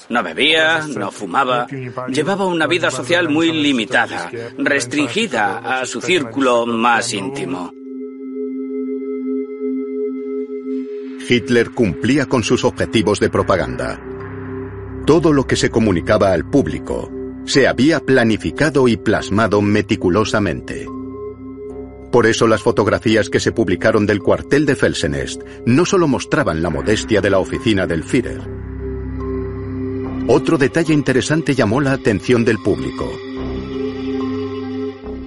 No 0.09 0.23
bebía, 0.23 0.87
no 0.87 1.11
fumaba, 1.11 1.67
llevaba 2.09 2.47
una 2.47 2.67
vida 2.67 2.91
social 2.91 3.29
muy 3.29 3.53
limitada, 3.53 4.31
restringida 4.59 5.81
a 5.81 5.87
su 5.87 6.01
círculo 6.01 6.67
más 6.67 7.13
íntimo. 7.13 7.73
Hitler 11.29 11.71
cumplía 11.71 12.27
con 12.27 12.43
sus 12.43 12.65
objetivos 12.65 13.21
de 13.21 13.31
propaganda. 13.31 14.01
Todo 15.07 15.33
lo 15.33 15.47
que 15.47 15.57
se 15.57 15.71
comunicaba 15.71 16.33
al 16.33 16.49
público 16.49 17.11
se 17.45 17.69
había 17.69 18.01
planificado 18.01 18.89
y 18.89 18.97
plasmado 18.97 19.61
meticulosamente. 19.61 20.89
Por 22.11 22.27
eso 22.27 22.47
las 22.47 22.63
fotografías 22.63 23.29
que 23.29 23.41
se 23.41 23.53
publicaron 23.53 24.07
del 24.07 24.21
cuartel 24.21 24.67
de 24.67 24.77
Felsenest 24.77 25.43
no 25.67 25.85
solo 25.85 26.09
mostraban 26.09 26.63
la 26.63 26.71
modestia 26.71 27.21
de 27.21 27.31
la 27.31 27.39
oficina 27.39 27.87
del 27.87 28.05
Führer. 28.05 28.41
Otro 30.27 30.57
detalle 30.57 30.95
interesante 30.95 31.55
llamó 31.55 31.81
la 31.81 31.93
atención 31.93 32.45
del 32.45 32.59
público. 32.59 33.11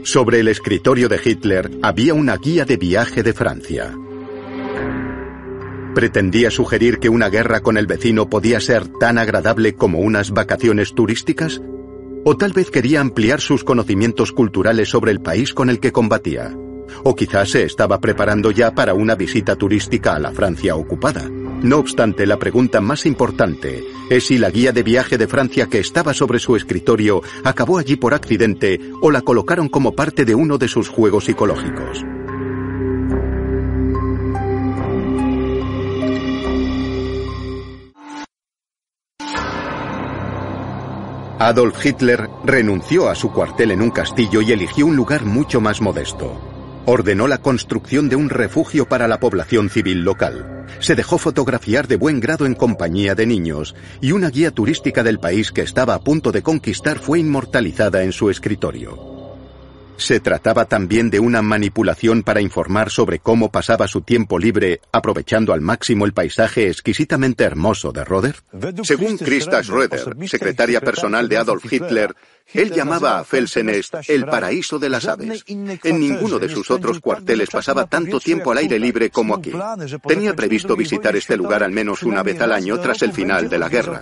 Sobre 0.04 0.40
el 0.40 0.48
escritorio 0.48 1.10
de 1.10 1.20
Hitler 1.24 1.70
había 1.84 2.14
una 2.14 2.38
guía 2.38 2.66
de 2.66 2.78
viaje 2.78 3.22
de 3.22 3.34
Francia. 3.34 3.94
¿Pretendía 5.98 6.52
sugerir 6.52 7.00
que 7.00 7.10
una 7.10 7.28
guerra 7.28 7.62
con 7.62 7.76
el 7.76 7.88
vecino 7.88 8.30
podía 8.30 8.60
ser 8.60 8.88
tan 8.88 9.18
agradable 9.18 9.74
como 9.74 9.98
unas 9.98 10.30
vacaciones 10.30 10.94
turísticas? 10.94 11.60
¿O 12.24 12.38
tal 12.38 12.54
vez 12.54 12.70
quería 12.70 13.02
ampliar 13.02 13.42
sus 13.42 13.64
conocimientos 13.64 14.32
culturales 14.32 14.90
sobre 14.90 15.10
el 15.10 15.22
país 15.22 15.56
con 15.56 15.72
el 15.72 15.80
que 15.80 15.92
combatía? 15.92 16.56
¿O 17.04 17.16
quizás 17.16 17.50
se 17.50 17.64
estaba 17.64 18.00
preparando 18.00 18.52
ya 18.52 18.76
para 18.76 18.94
una 18.94 19.16
visita 19.16 19.56
turística 19.56 20.14
a 20.14 20.20
la 20.20 20.32
Francia 20.32 20.76
ocupada? 20.76 21.28
No 21.64 21.80
obstante, 21.80 22.28
la 22.28 22.38
pregunta 22.38 22.80
más 22.80 23.08
importante 23.08 23.84
es 24.12 24.28
si 24.28 24.38
la 24.38 24.52
guía 24.52 24.72
de 24.74 24.84
viaje 24.84 25.18
de 25.18 25.28
Francia 25.28 25.66
que 25.66 25.80
estaba 25.80 26.14
sobre 26.14 26.38
su 26.38 26.56
escritorio 26.56 27.24
acabó 27.44 27.80
allí 27.80 27.96
por 27.96 28.14
accidente 28.14 28.80
o 29.02 29.10
la 29.10 29.24
colocaron 29.24 29.68
como 29.68 29.96
parte 29.96 30.26
de 30.26 30.36
uno 30.36 30.60
de 30.60 30.68
sus 30.68 30.90
juegos 30.90 31.26
psicológicos. 31.26 32.06
Adolf 41.40 41.86
Hitler 41.86 42.30
renunció 42.44 43.10
a 43.10 43.14
su 43.16 43.32
cuartel 43.32 43.70
en 43.70 43.84
un 43.84 43.92
castillo 43.92 44.42
y 44.42 44.52
eligió 44.52 44.88
un 44.88 44.96
lugar 44.96 45.24
mucho 45.24 45.62
más 45.62 45.82
modesto. 45.82 46.42
Ordenó 46.86 47.28
la 47.28 47.38
construcción 47.38 48.10
de 48.10 48.16
un 48.16 48.30
refugio 48.30 48.88
para 48.88 49.08
la 49.08 49.20
población 49.20 49.70
civil 49.70 50.04
local. 50.04 50.66
Se 50.80 50.96
dejó 50.96 51.20
fotografiar 51.20 51.88
de 51.88 51.98
buen 51.98 52.20
grado 52.20 52.48
en 52.48 52.56
compañía 52.56 53.14
de 53.14 53.28
niños 53.28 53.76
y 54.02 54.14
una 54.14 54.32
guía 54.32 54.50
turística 54.50 55.04
del 55.04 55.20
país 55.20 55.52
que 55.52 55.62
estaba 55.62 55.94
a 55.94 56.00
punto 56.00 56.32
de 56.32 56.42
conquistar 56.42 56.98
fue 56.98 57.20
inmortalizada 57.20 58.02
en 58.02 58.14
su 58.14 58.32
escritorio. 58.32 59.17
¿Se 59.98 60.20
trataba 60.20 60.66
también 60.66 61.10
de 61.10 61.20
una 61.20 61.42
manipulación 61.42 62.22
para 62.22 62.40
informar 62.40 62.92
sobre 62.92 63.20
cómo 63.20 63.52
pasaba 63.52 63.88
su 63.88 64.02
tiempo 64.02 64.38
libre, 64.38 64.80
aprovechando 64.92 65.54
al 65.54 65.62
máximo 65.62 66.06
el 66.06 66.14
paisaje 66.14 66.70
exquisitamente 66.70 67.44
hermoso 67.44 67.92
de 67.92 68.06
Roder? 68.06 68.36
Según 68.84 69.18
Christa 69.18 69.62
Schröder, 69.62 70.28
secretaria 70.28 70.82
personal 70.82 71.28
de 71.28 71.38
Adolf 71.38 71.72
Hitler, 71.72 72.16
él 72.54 72.72
llamaba 72.72 73.20
a 73.20 73.24
Felsenest 73.24 73.96
el 74.08 74.26
paraíso 74.26 74.80
de 74.80 74.90
las 74.90 75.08
aves. 75.08 75.44
En 75.48 76.00
ninguno 76.00 76.40
de 76.40 76.50
sus 76.50 76.70
otros 76.72 77.00
cuarteles 77.00 77.50
pasaba 77.50 77.88
tanto 77.88 78.20
tiempo 78.20 78.52
al 78.52 78.60
aire 78.60 78.80
libre 78.80 79.10
como 79.10 79.36
aquí. 79.36 79.52
Tenía 80.08 80.36
previsto 80.36 80.76
visitar 80.76 81.16
este 81.16 81.36
lugar 81.36 81.64
al 81.64 81.72
menos 81.72 82.04
una 82.04 82.24
vez 82.24 82.40
al 82.40 82.54
año 82.54 82.80
tras 82.80 83.02
el 83.02 83.14
final 83.14 83.50
de 83.50 83.58
la 83.58 83.68
guerra. 83.68 84.00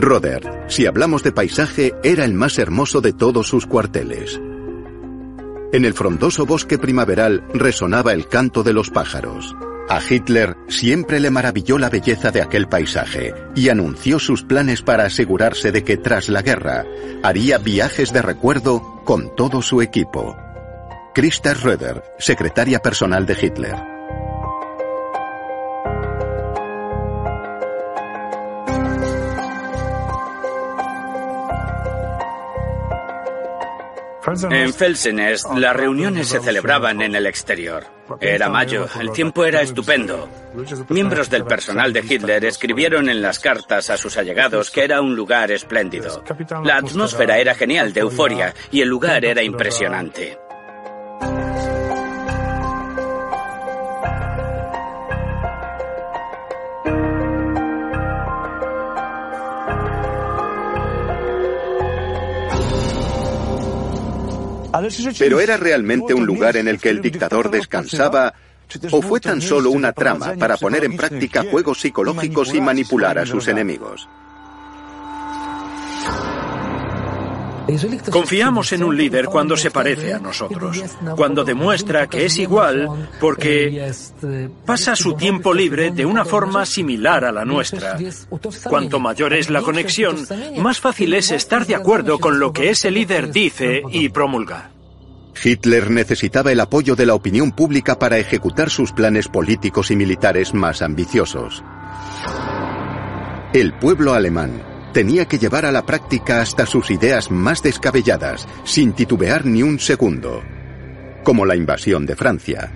Roder, 0.00 0.64
si 0.68 0.86
hablamos 0.86 1.22
de 1.22 1.32
paisaje, 1.32 1.92
era 2.02 2.24
el 2.24 2.34
más 2.34 2.58
hermoso 2.58 3.00
de 3.00 3.12
todos 3.12 3.48
sus 3.48 3.66
cuarteles. 3.66 4.40
En 5.72 5.84
el 5.84 5.92
frondoso 5.92 6.46
bosque 6.46 6.78
primaveral 6.78 7.44
resonaba 7.52 8.12
el 8.12 8.28
canto 8.28 8.62
de 8.62 8.72
los 8.72 8.90
pájaros. 8.90 9.54
A 9.88 10.00
Hitler 10.00 10.56
siempre 10.68 11.20
le 11.20 11.30
maravilló 11.30 11.78
la 11.78 11.90
belleza 11.90 12.30
de 12.30 12.40
aquel 12.40 12.68
paisaje 12.68 13.34
y 13.54 13.68
anunció 13.68 14.18
sus 14.18 14.42
planes 14.42 14.80
para 14.80 15.04
asegurarse 15.04 15.72
de 15.72 15.84
que 15.84 15.98
tras 15.98 16.28
la 16.28 16.42
guerra 16.42 16.84
haría 17.22 17.58
viajes 17.58 18.12
de 18.12 18.22
recuerdo 18.22 19.02
con 19.04 19.34
todo 19.36 19.60
su 19.60 19.82
equipo. 19.82 20.36
Christa 21.14 21.54
Röder, 21.54 22.02
secretaria 22.18 22.78
personal 22.78 23.26
de 23.26 23.36
Hitler. 23.40 23.93
En 34.50 34.72
Felsenest 34.72 35.50
las 35.54 35.76
reuniones 35.76 36.28
se 36.28 36.40
celebraban 36.40 37.02
en 37.02 37.14
el 37.14 37.26
exterior. 37.26 37.84
Era 38.20 38.48
mayo, 38.48 38.86
el 39.00 39.10
tiempo 39.12 39.44
era 39.44 39.60
estupendo. 39.62 40.28
Miembros 40.88 41.30
del 41.30 41.44
personal 41.44 41.92
de 41.92 42.00
Hitler 42.00 42.44
escribieron 42.44 43.08
en 43.08 43.20
las 43.20 43.38
cartas 43.38 43.90
a 43.90 43.96
sus 43.96 44.16
allegados 44.16 44.70
que 44.70 44.84
era 44.84 45.00
un 45.00 45.14
lugar 45.14 45.50
espléndido. 45.50 46.22
La 46.64 46.76
atmósfera 46.76 47.38
era 47.38 47.54
genial 47.54 47.92
de 47.92 48.00
euforia 48.00 48.54
y 48.70 48.80
el 48.80 48.88
lugar 48.88 49.24
era 49.24 49.42
impresionante. 49.42 50.38
Pero 65.18 65.40
¿era 65.40 65.56
realmente 65.56 66.14
un 66.14 66.26
lugar 66.26 66.56
en 66.56 66.68
el 66.68 66.78
que 66.78 66.90
el 66.90 67.00
dictador 67.00 67.50
descansaba 67.50 68.34
o 68.90 69.02
fue 69.02 69.20
tan 69.20 69.40
solo 69.40 69.70
una 69.70 69.92
trama 69.92 70.34
para 70.38 70.56
poner 70.56 70.84
en 70.84 70.96
práctica 70.96 71.44
juegos 71.50 71.80
psicológicos 71.80 72.54
y 72.54 72.60
manipular 72.60 73.18
a 73.18 73.26
sus 73.26 73.48
enemigos? 73.48 74.08
Confiamos 78.10 78.72
en 78.72 78.84
un 78.84 78.96
líder 78.96 79.26
cuando 79.26 79.56
se 79.56 79.70
parece 79.70 80.12
a 80.12 80.18
nosotros, 80.18 80.82
cuando 81.16 81.44
demuestra 81.44 82.06
que 82.06 82.26
es 82.26 82.38
igual 82.38 83.08
porque 83.18 83.90
pasa 84.66 84.94
su 84.94 85.14
tiempo 85.14 85.54
libre 85.54 85.90
de 85.90 86.04
una 86.04 86.24
forma 86.24 86.66
similar 86.66 87.24
a 87.24 87.32
la 87.32 87.44
nuestra. 87.44 87.96
Cuanto 88.68 89.00
mayor 89.00 89.32
es 89.32 89.48
la 89.48 89.62
conexión, 89.62 90.26
más 90.58 90.78
fácil 90.78 91.14
es 91.14 91.30
estar 91.30 91.66
de 91.66 91.74
acuerdo 91.74 92.18
con 92.18 92.38
lo 92.38 92.52
que 92.52 92.70
ese 92.70 92.90
líder 92.90 93.32
dice 93.32 93.82
y 93.90 94.10
promulga. 94.10 94.73
Hitler 95.42 95.90
necesitaba 95.90 96.52
el 96.52 96.60
apoyo 96.60 96.96
de 96.96 97.06
la 97.06 97.14
opinión 97.14 97.52
pública 97.52 97.98
para 97.98 98.18
ejecutar 98.18 98.70
sus 98.70 98.92
planes 98.92 99.28
políticos 99.28 99.90
y 99.90 99.96
militares 99.96 100.54
más 100.54 100.82
ambiciosos. 100.82 101.62
El 103.52 103.72
pueblo 103.74 104.14
alemán 104.14 104.62
tenía 104.92 105.26
que 105.26 105.38
llevar 105.38 105.66
a 105.66 105.72
la 105.72 105.84
práctica 105.84 106.40
hasta 106.40 106.66
sus 106.66 106.90
ideas 106.90 107.30
más 107.30 107.62
descabelladas, 107.62 108.48
sin 108.64 108.92
titubear 108.92 109.44
ni 109.44 109.62
un 109.62 109.78
segundo, 109.78 110.42
como 111.22 111.44
la 111.44 111.56
invasión 111.56 112.06
de 112.06 112.16
Francia. 112.16 112.72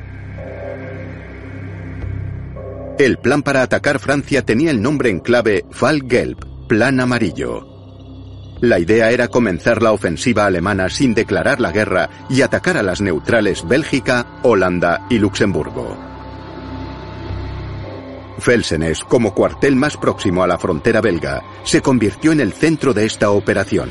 El 2.99 3.19
plan 3.19 3.45
para 3.45 3.62
atacar 3.62 4.00
Francia 4.00 4.45
tenía 4.45 4.73
el 4.73 4.83
nombre 4.83 5.11
en 5.11 5.21
clave 5.21 5.65
Gelb, 6.09 6.67
Plan 6.67 6.99
Amarillo. 6.99 7.68
La 8.61 8.81
idea 8.81 9.12
era 9.12 9.29
comenzar 9.29 9.83
la 9.83 9.93
ofensiva 9.93 10.45
alemana 10.45 10.88
sin 10.88 11.15
declarar 11.15 11.61
la 11.61 11.71
guerra 11.71 12.11
y 12.29 12.43
atacar 12.43 12.77
a 12.77 12.83
las 12.83 13.00
neutrales 13.00 13.67
Bélgica, 13.67 14.41
Holanda 14.43 15.07
y 15.09 15.19
Luxemburgo. 15.19 15.97
Felsenes, 18.38 19.05
como 19.05 19.33
cuartel 19.33 19.77
más 19.77 19.97
próximo 19.97 20.43
a 20.43 20.49
la 20.49 20.59
frontera 20.59 21.00
belga, 21.00 21.43
se 21.62 21.81
convirtió 21.81 22.33
en 22.33 22.41
el 22.41 22.53
centro 22.53 22.93
de 22.93 23.07
esta 23.07 23.31
operación. 23.31 23.91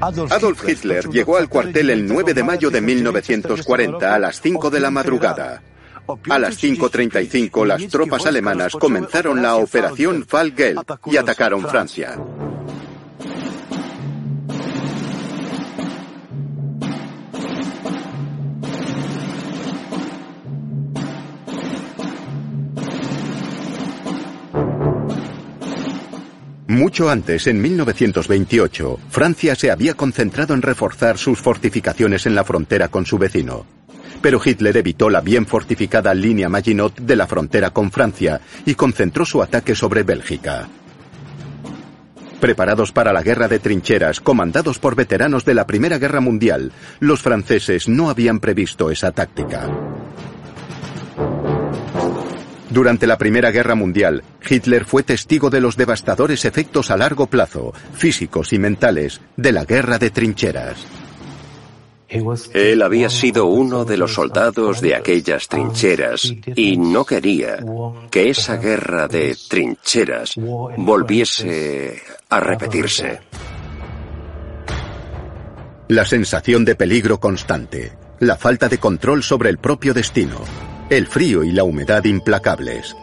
Adolf 0.00 0.68
Hitler 0.68 1.08
llegó 1.08 1.38
al 1.38 1.48
cuartel 1.48 1.90
el 1.90 2.06
9 2.06 2.34
de 2.34 2.42
mayo 2.42 2.70
de 2.70 2.80
1940 2.82 4.14
a 4.14 4.18
las 4.18 4.40
5 4.40 4.70
de 4.70 4.80
la 4.80 4.90
madrugada. 4.90 5.62
A 6.30 6.38
las 6.38 6.62
5.35 6.62 7.66
las 7.66 7.86
tropas 7.88 8.24
alemanas 8.26 8.72
comenzaron 8.72 9.42
la 9.42 9.56
operación 9.56 10.24
Fall 10.26 10.54
y 11.06 11.16
atacaron 11.16 11.66
Francia. 11.68 12.18
Mucho 26.66 27.10
antes, 27.10 27.46
en 27.48 27.60
1928, 27.60 29.00
Francia 29.10 29.54
se 29.54 29.70
había 29.70 29.94
concentrado 29.94 30.54
en 30.54 30.62
reforzar 30.62 31.18
sus 31.18 31.40
fortificaciones 31.40 32.24
en 32.24 32.34
la 32.34 32.44
frontera 32.44 32.88
con 32.88 33.04
su 33.04 33.18
vecino 33.18 33.77
pero 34.20 34.40
Hitler 34.44 34.76
evitó 34.76 35.10
la 35.10 35.20
bien 35.20 35.46
fortificada 35.46 36.14
línea 36.14 36.48
Maginot 36.48 37.00
de 37.00 37.16
la 37.16 37.26
frontera 37.26 37.70
con 37.70 37.90
Francia 37.90 38.40
y 38.66 38.74
concentró 38.74 39.24
su 39.24 39.42
ataque 39.42 39.74
sobre 39.74 40.02
Bélgica. 40.02 40.68
Preparados 42.40 42.92
para 42.92 43.12
la 43.12 43.22
guerra 43.22 43.48
de 43.48 43.58
trincheras, 43.58 44.20
comandados 44.20 44.78
por 44.78 44.94
veteranos 44.94 45.44
de 45.44 45.54
la 45.54 45.66
Primera 45.66 45.98
Guerra 45.98 46.20
Mundial, 46.20 46.72
los 47.00 47.20
franceses 47.20 47.88
no 47.88 48.10
habían 48.10 48.38
previsto 48.38 48.90
esa 48.90 49.10
táctica. 49.10 49.68
Durante 52.70 53.06
la 53.06 53.18
Primera 53.18 53.50
Guerra 53.50 53.74
Mundial, 53.74 54.22
Hitler 54.48 54.84
fue 54.84 55.02
testigo 55.02 55.50
de 55.50 55.60
los 55.60 55.76
devastadores 55.76 56.44
efectos 56.44 56.90
a 56.90 56.96
largo 56.96 57.26
plazo, 57.26 57.72
físicos 57.94 58.52
y 58.52 58.58
mentales, 58.58 59.20
de 59.36 59.52
la 59.52 59.64
guerra 59.64 59.98
de 59.98 60.10
trincheras. 60.10 60.76
Él 62.08 62.82
había 62.82 63.10
sido 63.10 63.46
uno 63.46 63.84
de 63.84 63.98
los 63.98 64.14
soldados 64.14 64.80
de 64.80 64.94
aquellas 64.94 65.46
trincheras 65.46 66.32
y 66.56 66.76
no 66.76 67.04
quería 67.04 67.58
que 68.10 68.30
esa 68.30 68.56
guerra 68.56 69.08
de 69.08 69.36
trincheras 69.48 70.34
volviese 70.36 72.00
a 72.30 72.40
repetirse. 72.40 73.20
La 75.88 76.04
sensación 76.04 76.64
de 76.64 76.76
peligro 76.76 77.20
constante, 77.20 77.92
la 78.20 78.36
falta 78.36 78.68
de 78.68 78.78
control 78.78 79.22
sobre 79.22 79.50
el 79.50 79.58
propio 79.58 79.92
destino, 79.94 80.40
el 80.90 81.06
frío 81.06 81.44
y 81.44 81.52
la 81.52 81.64
humedad 81.64 82.04
implacables, 82.04 82.96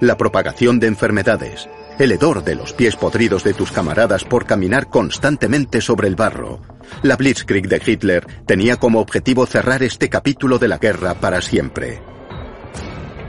la 0.00 0.16
propagación 0.16 0.80
de 0.80 0.88
enfermedades, 0.88 1.68
el 1.98 2.12
hedor 2.12 2.42
de 2.42 2.54
los 2.54 2.72
pies 2.72 2.96
podridos 2.96 3.44
de 3.44 3.54
tus 3.54 3.70
camaradas 3.70 4.24
por 4.24 4.46
caminar 4.46 4.88
constantemente 4.88 5.80
sobre 5.80 6.08
el 6.08 6.16
barro. 6.16 6.60
La 7.02 7.16
Blitzkrieg 7.16 7.68
de 7.68 7.80
Hitler 7.84 8.26
tenía 8.46 8.76
como 8.76 9.00
objetivo 9.00 9.46
cerrar 9.46 9.82
este 9.82 10.08
capítulo 10.08 10.58
de 10.58 10.68
la 10.68 10.78
guerra 10.78 11.14
para 11.14 11.40
siempre. 11.40 12.00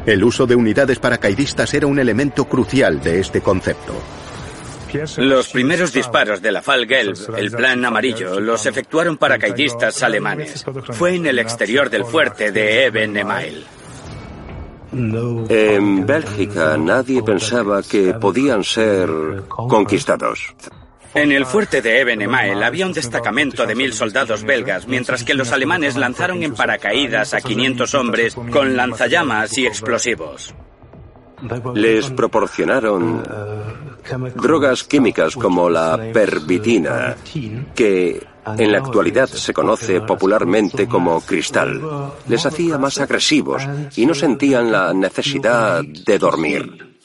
El 0.06 0.24
uso 0.24 0.46
de 0.46 0.56
unidades 0.56 1.00
paracaidistas 1.00 1.74
era 1.74 1.88
un 1.88 2.00
elemento 2.00 2.46
crucial 2.46 3.02
de 3.02 3.20
este 3.20 3.42
concepto. 3.42 3.94
Los 5.18 5.50
primeros 5.50 5.92
disparos 5.92 6.42
de 6.42 6.52
la 6.52 6.62
Gelb, 6.62 7.18
el 7.38 7.52
plan 7.52 7.84
amarillo, 7.84 8.40
los 8.40 8.66
efectuaron 8.66 9.18
paracaidistas 9.18 10.04
alemanes. 10.04 10.64
Fue 10.92 11.16
en 11.16 11.26
el 11.26 11.40
exterior 11.40 11.90
del 11.90 12.06
fuerte 12.06 12.52
de 12.52 12.86
Eben-Emael. 12.86 13.64
En 15.50 16.06
Bélgica 16.06 16.78
nadie 16.78 17.22
pensaba 17.22 17.82
que 17.84 18.14
podían 18.14 18.64
ser 18.64 19.10
conquistados. 19.48 20.56
En 21.14 21.32
el 21.32 21.46
fuerte 21.46 21.82
de 21.82 22.02
Eben-Emael 22.02 22.62
había 22.64 22.86
un 22.86 22.94
destacamento 22.94 23.66
de 23.66 23.76
mil 23.76 23.94
soldados 23.94 24.44
belgas, 24.44 24.88
mientras 24.88 25.24
que 25.24 25.34
los 25.34 25.52
alemanes 25.52 25.96
lanzaron 25.96 26.44
en 26.44 26.54
paracaídas 26.54 27.34
a 27.34 27.42
500 27.42 27.94
hombres 27.96 28.36
con 28.36 28.76
lanzallamas 28.76 29.58
y 29.58 29.66
explosivos. 29.66 30.54
Les 31.74 32.10
proporcionaron 32.12 33.24
drogas 34.36 34.84
químicas 34.84 35.36
como 35.36 35.70
la 35.70 36.10
pervitina, 36.14 37.16
que 37.74 38.26
en 38.58 38.72
la 38.72 38.78
actualidad 38.78 39.28
se 39.28 39.54
conoce 39.54 40.02
popularmente 40.02 40.88
como 40.88 41.20
cristal. 41.22 41.82
Les 42.28 42.46
hacía 42.46 42.78
más 42.78 43.00
agresivos 43.00 43.64
y 43.96 44.06
no 44.06 44.14
sentían 44.14 44.72
la 44.72 44.94
necesidad 44.94 45.84
de 45.84 46.20
dormir. 46.20 46.96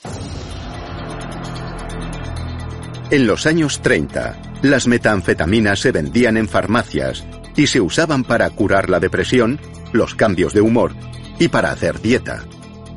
En 3.10 3.26
los 3.26 3.46
años 3.46 3.80
30, 3.80 4.60
las 4.62 4.86
metanfetaminas 4.86 5.80
se 5.80 5.90
vendían 5.90 6.36
en 6.36 6.48
farmacias 6.48 7.26
y 7.56 7.66
se 7.66 7.80
usaban 7.80 8.22
para 8.24 8.48
curar 8.50 8.88
la 8.88 9.00
depresión, 9.00 9.58
los 9.92 10.14
cambios 10.14 10.52
de 10.52 10.60
humor 10.60 10.92
y 11.38 11.48
para 11.48 11.72
hacer 11.72 12.00
dieta. 12.00 12.44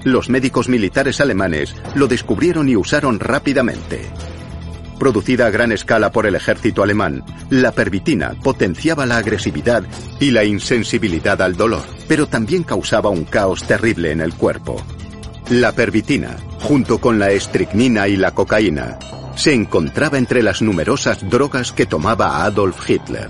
Los 0.03 0.29
médicos 0.29 0.67
militares 0.67 1.21
alemanes 1.21 1.75
lo 1.95 2.07
descubrieron 2.07 2.67
y 2.69 2.75
usaron 2.75 3.19
rápidamente. 3.19 4.11
Producida 5.03 5.47
a 5.47 5.49
gran 5.49 5.73
escala 5.73 6.13
por 6.13 6.25
el 6.25 6.33
ejército 6.33 6.81
alemán, 6.81 7.25
la 7.49 7.73
pervitina 7.73 8.35
potenciaba 8.41 9.05
la 9.05 9.17
agresividad 9.17 9.83
y 10.21 10.31
la 10.31 10.45
insensibilidad 10.45 11.41
al 11.41 11.57
dolor, 11.57 11.83
pero 12.07 12.25
también 12.25 12.63
causaba 12.63 13.09
un 13.09 13.25
caos 13.25 13.63
terrible 13.63 14.11
en 14.11 14.21
el 14.21 14.33
cuerpo. 14.33 14.81
La 15.49 15.73
pervitina, 15.73 16.37
junto 16.61 16.99
con 16.99 17.19
la 17.19 17.31
estricnina 17.31 18.07
y 18.07 18.15
la 18.15 18.31
cocaína, 18.31 18.97
se 19.35 19.53
encontraba 19.53 20.17
entre 20.17 20.41
las 20.41 20.61
numerosas 20.61 21.29
drogas 21.29 21.73
que 21.73 21.85
tomaba 21.85 22.45
Adolf 22.45 22.89
Hitler. 22.89 23.27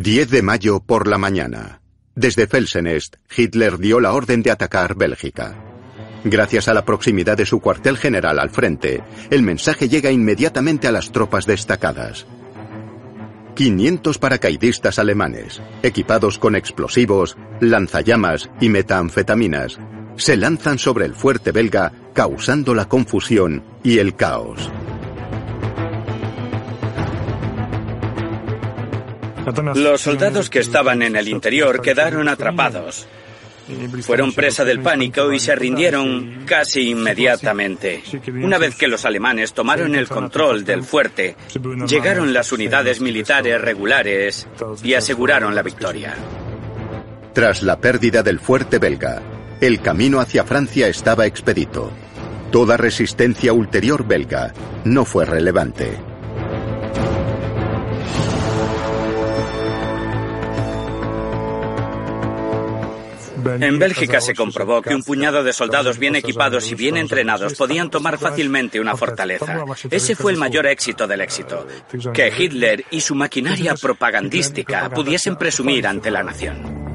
10 0.00 0.30
de 0.30 0.40
mayo 0.40 0.80
por 0.80 1.06
la 1.06 1.18
mañana. 1.18 1.82
Desde 2.14 2.46
Felsenest, 2.46 3.16
Hitler 3.36 3.76
dio 3.76 4.00
la 4.00 4.14
orden 4.14 4.40
de 4.42 4.50
atacar 4.50 4.94
Bélgica. 4.94 5.62
Gracias 6.24 6.68
a 6.68 6.72
la 6.72 6.86
proximidad 6.86 7.36
de 7.36 7.44
su 7.44 7.60
cuartel 7.60 7.98
general 7.98 8.38
al 8.38 8.48
frente, 8.48 9.04
el 9.28 9.42
mensaje 9.42 9.90
llega 9.90 10.10
inmediatamente 10.10 10.88
a 10.88 10.92
las 10.92 11.12
tropas 11.12 11.44
destacadas. 11.44 12.26
500 13.56 14.16
paracaidistas 14.16 14.98
alemanes, 14.98 15.60
equipados 15.82 16.38
con 16.38 16.56
explosivos, 16.56 17.36
lanzallamas 17.60 18.48
y 18.58 18.70
metanfetaminas, 18.70 19.78
se 20.16 20.38
lanzan 20.38 20.78
sobre 20.78 21.04
el 21.04 21.14
fuerte 21.14 21.52
belga 21.52 21.92
causando 22.14 22.74
la 22.74 22.88
confusión 22.88 23.64
y 23.82 23.98
el 23.98 24.16
caos. 24.16 24.70
Los 29.74 30.00
soldados 30.00 30.50
que 30.50 30.60
estaban 30.60 31.02
en 31.02 31.16
el 31.16 31.28
interior 31.28 31.80
quedaron 31.80 32.28
atrapados. 32.28 33.06
Fueron 34.02 34.32
presa 34.32 34.64
del 34.64 34.80
pánico 34.80 35.32
y 35.32 35.38
se 35.38 35.54
rindieron 35.54 36.42
casi 36.44 36.90
inmediatamente. 36.90 38.02
Una 38.42 38.58
vez 38.58 38.74
que 38.74 38.88
los 38.88 39.04
alemanes 39.04 39.52
tomaron 39.52 39.94
el 39.94 40.08
control 40.08 40.64
del 40.64 40.82
fuerte, 40.82 41.36
llegaron 41.86 42.32
las 42.32 42.52
unidades 42.52 43.00
militares 43.00 43.60
regulares 43.60 44.48
y 44.82 44.94
aseguraron 44.94 45.54
la 45.54 45.62
victoria. 45.62 46.14
Tras 47.32 47.62
la 47.62 47.80
pérdida 47.80 48.22
del 48.22 48.40
fuerte 48.40 48.78
belga, 48.78 49.22
el 49.60 49.80
camino 49.80 50.20
hacia 50.20 50.44
Francia 50.44 50.88
estaba 50.88 51.26
expedito. 51.26 51.92
Toda 52.50 52.76
resistencia 52.76 53.52
ulterior 53.52 54.04
belga 54.04 54.52
no 54.84 55.04
fue 55.04 55.24
relevante. 55.24 56.09
En 63.44 63.78
Bélgica 63.78 64.20
se 64.20 64.34
comprobó 64.34 64.82
que 64.82 64.94
un 64.94 65.02
puñado 65.02 65.42
de 65.42 65.52
soldados 65.52 65.98
bien 65.98 66.16
equipados 66.16 66.70
y 66.70 66.74
bien 66.74 66.96
entrenados 66.96 67.54
podían 67.54 67.90
tomar 67.90 68.18
fácilmente 68.18 68.80
una 68.80 68.96
fortaleza. 68.96 69.64
Ese 69.90 70.14
fue 70.14 70.32
el 70.32 70.38
mayor 70.38 70.66
éxito 70.66 71.06
del 71.06 71.20
éxito, 71.20 71.66
que 72.12 72.32
Hitler 72.36 72.84
y 72.90 73.00
su 73.00 73.14
maquinaria 73.14 73.74
propagandística 73.74 74.90
pudiesen 74.90 75.36
presumir 75.36 75.86
ante 75.86 76.10
la 76.10 76.22
nación. 76.22 76.90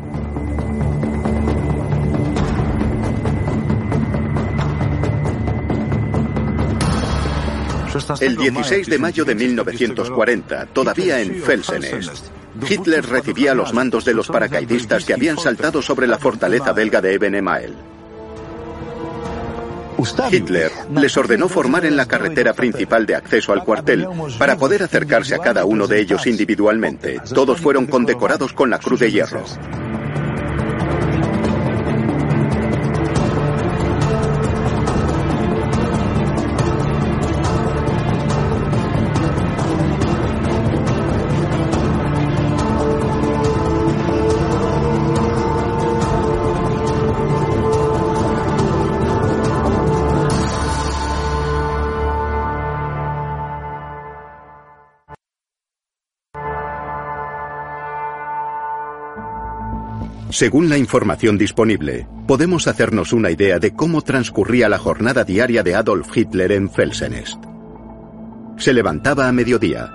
El 8.20 8.36
16 8.36 8.88
de 8.88 9.00
mayo 9.00 9.24
de 9.24 9.36
1940, 9.36 10.66
todavía 10.68 11.22
en 11.22 11.42
Felsenest, 11.42 12.28
Hitler 12.68 13.06
recibía 13.06 13.54
los 13.54 13.74
mandos 13.74 14.06
de 14.06 14.14
los 14.14 14.28
paracaidistas 14.28 15.06
que 15.06 15.14
habían 15.14 15.38
saltado 15.38 15.82
sobre 15.82 16.08
la 16.08 16.18
fortaleza 16.18 16.72
belga 16.74 17.02
de 17.02 17.14
Eben 17.14 17.36
Emael. 17.36 17.76
Hitler 20.32 20.72
les 20.94 21.18
ordenó 21.18 21.48
formar 21.48 21.86
en 21.86 21.96
la 21.96 22.06
carretera 22.06 22.54
principal 22.54 23.06
de 23.06 23.16
acceso 23.16 23.54
al 23.54 23.64
cuartel 23.64 24.08
para 24.38 24.58
poder 24.58 24.84
acercarse 24.84 25.36
a 25.36 25.40
cada 25.40 25.66
uno 25.66 25.88
de 25.88 26.00
ellos 26.00 26.28
individualmente. 26.28 27.20
Todos 27.34 27.60
fueron 27.60 27.88
condecorados 27.88 28.54
con 28.54 28.70
la 28.70 28.80
Cruz 28.80 29.00
de 29.00 29.12
Hierro. 29.12 29.44
Según 60.36 60.68
la 60.68 60.78
información 60.78 61.38
disponible, 61.38 62.10
podemos 62.28 62.68
hacernos 62.68 63.14
una 63.14 63.32
idea 63.32 63.58
de 63.58 63.74
cómo 63.74 64.02
transcurría 64.02 64.68
la 64.68 64.78
jornada 64.78 65.24
diaria 65.24 65.64
de 65.64 65.76
Adolf 65.76 66.10
Hitler 66.14 66.52
en 66.52 66.70
Felsenest. 66.70 67.42
Se 68.58 68.74
levantaba 68.74 69.30
a 69.30 69.32
mediodía. 69.32 69.90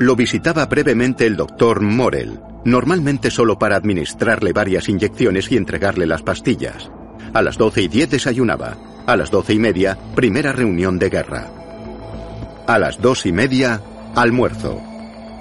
Lo 0.00 0.16
visitaba 0.16 0.66
brevemente 0.66 1.26
el 1.26 1.36
doctor 1.36 1.80
Morel, 1.80 2.40
normalmente 2.64 3.30
solo 3.30 3.56
para 3.56 3.76
administrarle 3.76 4.52
varias 4.52 4.88
inyecciones 4.88 5.52
y 5.52 5.56
entregarle 5.56 6.08
las 6.08 6.22
pastillas. 6.22 6.90
A 7.32 7.40
las 7.40 7.56
doce 7.56 7.82
y 7.82 7.86
diez 7.86 8.10
desayunaba. 8.10 8.76
A 9.06 9.16
las 9.16 9.30
doce 9.30 9.54
y 9.54 9.60
media, 9.60 9.96
primera 10.16 10.50
reunión 10.50 10.98
de 10.98 11.08
guerra. 11.08 11.52
A 12.66 12.80
las 12.80 13.00
dos 13.00 13.26
y 13.26 13.32
media, 13.32 13.80
almuerzo. 14.16 14.82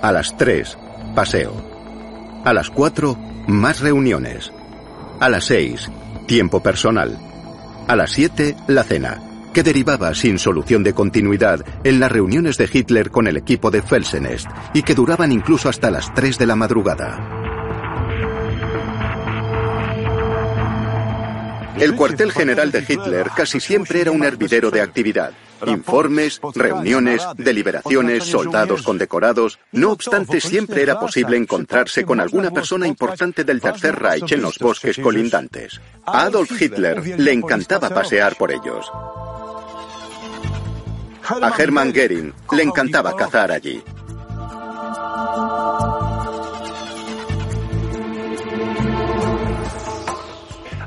A 0.03 0.11
las 0.11 0.37
tres, 0.37 0.77
paseo. 1.15 1.53
A 2.45 2.53
las 2.53 2.69
cuatro, 2.69 3.17
más 3.47 3.79
reuniones. 3.79 4.51
A 5.19 5.29
las 5.29 5.45
seis, 5.45 5.89
tiempo 6.27 6.61
personal. 6.61 7.17
A 7.87 7.95
las 7.95 8.11
siete, 8.11 8.55
la 8.67 8.83
cena, 8.83 9.21
que 9.53 9.63
derivaba 9.63 10.13
sin 10.13 10.39
solución 10.39 10.83
de 10.83 10.93
continuidad 10.93 11.65
en 11.83 11.99
las 11.99 12.11
reuniones 12.11 12.57
de 12.57 12.69
Hitler 12.71 13.11
con 13.11 13.27
el 13.27 13.37
equipo 13.37 13.71
de 13.71 13.81
Felsenest 13.81 14.47
y 14.73 14.83
que 14.83 14.95
duraban 14.95 15.31
incluso 15.31 15.69
hasta 15.69 15.91
las 15.91 16.13
tres 16.13 16.37
de 16.37 16.45
la 16.45 16.55
madrugada. 16.55 17.40
El 21.81 21.95
cuartel 21.95 22.31
general 22.31 22.71
de 22.71 22.85
Hitler 22.87 23.31
casi 23.35 23.59
siempre 23.59 24.01
era 24.01 24.11
un 24.11 24.23
hervidero 24.23 24.69
de 24.69 24.81
actividad. 24.81 25.31
Informes, 25.65 26.39
reuniones, 26.53 27.23
deliberaciones, 27.37 28.23
soldados 28.23 28.83
condecorados. 28.83 29.57
No 29.71 29.91
obstante, 29.91 30.39
siempre 30.41 30.83
era 30.83 30.99
posible 30.99 31.37
encontrarse 31.37 32.03
con 32.03 32.19
alguna 32.19 32.51
persona 32.51 32.85
importante 32.85 33.43
del 33.43 33.61
Tercer 33.61 33.95
Reich 33.97 34.31
en 34.31 34.43
los 34.43 34.59
bosques 34.59 34.99
colindantes. 34.99 35.81
A 36.05 36.25
Adolf 36.25 36.61
Hitler 36.61 37.19
le 37.19 37.33
encantaba 37.33 37.89
pasear 37.89 38.35
por 38.37 38.51
ellos. 38.51 38.85
A 41.29 41.51
Hermann 41.57 41.91
Goering 41.91 42.31
le 42.51 42.61
encantaba 42.61 43.15
cazar 43.15 43.51
allí. 43.51 43.83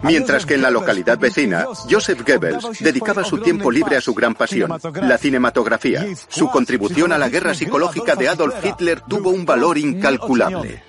Mientras 0.04 0.44
que 0.44 0.54
en 0.54 0.62
la 0.62 0.70
localidad 0.70 1.18
vecina, 1.18 1.64
Joseph 1.90 2.22
Goebbels 2.26 2.78
dedicaba 2.80 3.24
su 3.24 3.38
tiempo 3.38 3.70
libre 3.70 3.96
a 3.96 4.00
su 4.02 4.12
gran 4.12 4.34
pasión, 4.34 4.70
la 5.02 5.16
cinematografía. 5.16 6.06
Su 6.28 6.50
contribución 6.50 7.12
a 7.12 7.18
la 7.18 7.30
guerra 7.30 7.54
psicológica 7.54 8.14
de 8.14 8.28
Adolf 8.28 8.54
Hitler 8.62 9.00
tuvo 9.00 9.30
un 9.30 9.46
valor 9.46 9.78
incalculable. 9.78 10.82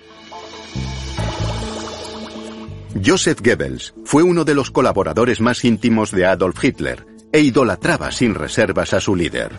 Joseph 3.04 3.40
Goebbels 3.42 3.94
fue 4.04 4.24
uno 4.24 4.44
de 4.44 4.56
los 4.56 4.70
colaboradores 4.70 5.40
más 5.40 5.64
íntimos 5.64 6.12
de 6.12 6.26
Adolf 6.26 6.62
Hitler 6.64 7.06
e 7.32 7.40
idolatraba 7.40 8.12
sin 8.12 8.36
reservas 8.36 8.94
a 8.94 9.00
su 9.00 9.16
líder. 9.16 9.52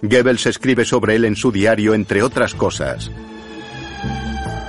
Goebbels 0.00 0.46
escribe 0.46 0.84
sobre 0.84 1.16
él 1.16 1.26
en 1.26 1.36
su 1.36 1.52
diario, 1.52 1.94
entre 1.94 2.22
otras 2.22 2.54
cosas. 2.54 3.10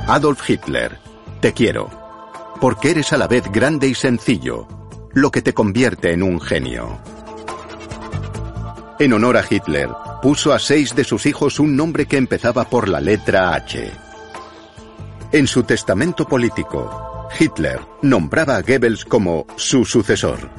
Adolf 0.08 0.50
Hitler, 0.50 1.00
te 1.40 1.54
quiero 1.54 2.03
porque 2.64 2.92
eres 2.92 3.12
a 3.12 3.18
la 3.18 3.28
vez 3.28 3.44
grande 3.52 3.90
y 3.90 3.94
sencillo, 3.94 4.66
lo 5.12 5.32
que 5.32 5.42
te 5.42 5.54
convierte 5.54 6.14
en 6.14 6.24
un 6.24 6.40
genio. 6.40 6.98
En 9.00 9.12
honor 9.12 9.36
a 9.36 9.44
Hitler, 9.50 9.90
puso 10.22 10.54
a 10.54 10.60
seis 10.60 10.96
de 10.96 11.04
sus 11.04 11.26
hijos 11.26 11.60
un 11.60 11.76
nombre 11.76 12.06
que 12.06 12.16
empezaba 12.16 12.64
por 12.64 12.88
la 12.88 13.02
letra 13.02 13.54
H. 13.54 13.92
En 15.34 15.46
su 15.46 15.64
testamento 15.64 16.26
político, 16.26 17.28
Hitler 17.38 17.82
nombraba 18.02 18.56
a 18.56 18.62
Goebbels 18.62 19.04
como 19.04 19.46
su 19.58 19.84
sucesor. 19.84 20.50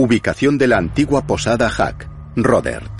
Ubicación 0.00 0.56
de 0.56 0.66
la 0.66 0.78
antigua 0.78 1.26
posada 1.26 1.68
Hack, 1.68 2.08
Rodert. 2.34 2.90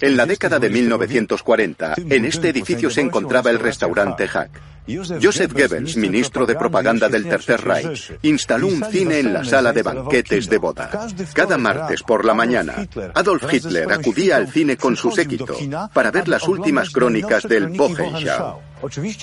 En 0.00 0.16
la 0.16 0.26
década 0.26 0.60
de 0.60 0.70
1940, 0.70 1.94
en 1.96 2.24
este 2.24 2.50
edificio 2.50 2.88
se 2.88 3.00
encontraba 3.00 3.50
el 3.50 3.58
restaurante 3.58 4.28
Hack. 4.28 4.60
Joseph 4.86 5.52
Goebbels, 5.52 5.96
ministro 5.96 6.44
de 6.44 6.56
propaganda 6.56 7.08
del 7.08 7.28
Tercer 7.28 7.60
Reich, 7.60 8.12
instaló 8.22 8.66
un 8.66 8.84
cine 8.90 9.20
en 9.20 9.32
la 9.32 9.44
sala 9.44 9.72
de 9.72 9.82
banquetes 9.82 10.48
de 10.48 10.58
boda. 10.58 11.08
Cada 11.32 11.56
martes 11.56 12.02
por 12.02 12.24
la 12.24 12.34
mañana, 12.34 12.86
Adolf 13.14 13.52
Hitler 13.52 13.92
acudía 13.92 14.36
al 14.36 14.48
cine 14.48 14.76
con 14.76 14.96
su 14.96 15.12
séquito 15.12 15.56
para 15.92 16.10
ver 16.10 16.26
las 16.28 16.48
últimas 16.48 16.90
crónicas 16.90 17.44
del 17.44 17.68
Wochenschau. 17.68 18.60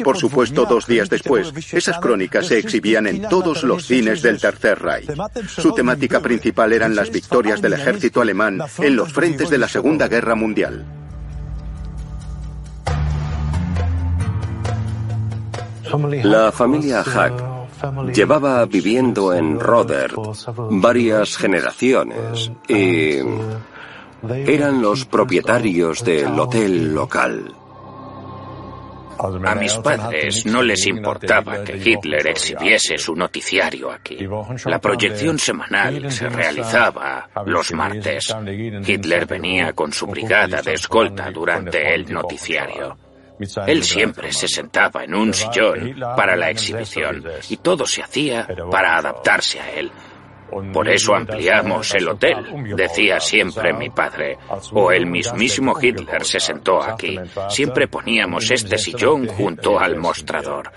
Por 0.04 0.18
supuesto, 0.18 0.66
dos 0.66 0.88
días 0.88 1.10
después, 1.10 1.52
esas 1.74 2.00
crónicas 2.00 2.48
se 2.48 2.58
exhibían 2.58 3.08
en 3.08 3.28
todos 3.28 3.64
los 3.64 3.86
cines 3.86 4.22
del 4.22 4.40
Tercer 4.40 4.80
Reich. 4.82 5.10
Su 5.48 5.74
temática 5.74 6.22
principal 6.22 6.72
eran 6.72 6.96
las 6.96 7.12
victorias 7.12 7.62
del 7.62 7.74
ejército 7.74 8.22
alemán 8.22 8.60
en 8.78 8.96
los 8.96 9.12
frentes 9.12 9.50
de 9.50 9.58
la 9.58 9.68
Segunda 9.68 10.08
Guerra 10.08 10.36
Mundial. 10.36 10.99
La 16.24 16.52
familia 16.52 17.04
Hack 17.04 18.14
llevaba 18.14 18.66
viviendo 18.66 19.34
en 19.34 19.60
Roder 19.60 20.12
varias 20.70 21.38
generaciones 21.38 22.52
y 22.68 23.20
eran 24.46 24.82
los 24.82 25.06
propietarios 25.06 26.04
del 26.04 26.38
hotel 26.40 26.94
local. 26.94 27.56
A 29.46 29.56
mis 29.56 29.74
padres 29.76 30.46
no 30.46 30.62
les 30.62 30.88
importaba 30.88 31.62
que 31.64 31.76
Hitler 31.76 32.26
exhibiese 32.28 32.98
su 32.98 33.16
noticiario 33.16 33.92
aquí. 33.92 34.18
La 34.66 34.80
proyección 34.80 35.38
semanal 35.38 36.10
se 36.10 36.30
realizaba 36.30 37.30
los 37.46 37.74
martes. 37.74 38.34
Hitler 38.86 39.26
venía 39.26 39.74
con 39.74 39.92
su 39.92 40.08
brigada 40.08 40.62
de 40.62 40.74
escolta 40.74 41.32
durante 41.32 41.94
el 41.94 42.12
noticiario. 42.14 43.09
Él 43.68 43.84
siempre 43.84 44.32
se 44.34 44.48
sentaba 44.48 45.04
en 45.04 45.16
un 45.16 45.34
sillón 45.34 45.96
para 46.16 46.36
la 46.36 46.50
exhibición 46.50 47.24
y 47.50 47.58
todo 47.58 47.86
se 47.86 48.04
hacía 48.04 48.48
para 48.70 48.98
adaptarse 48.98 49.60
a 49.60 49.72
él. 49.72 49.92
Por 50.74 50.90
eso 50.90 51.14
ampliamos 51.16 51.94
el 51.94 52.10
hotel, 52.10 52.74
decía 52.76 53.20
siempre 53.20 53.72
mi 53.74 53.90
padre. 53.90 54.38
O 54.74 54.92
el 54.92 55.06
mismísimo 55.06 55.78
Hitler 55.80 56.26
se 56.26 56.40
sentó 56.40 56.82
aquí. 56.82 57.20
Siempre 57.50 57.88
poníamos 57.88 58.50
este 58.50 58.78
sillón 58.78 59.28
junto 59.28 59.80
al 59.80 59.98
mostrador. 59.98 60.72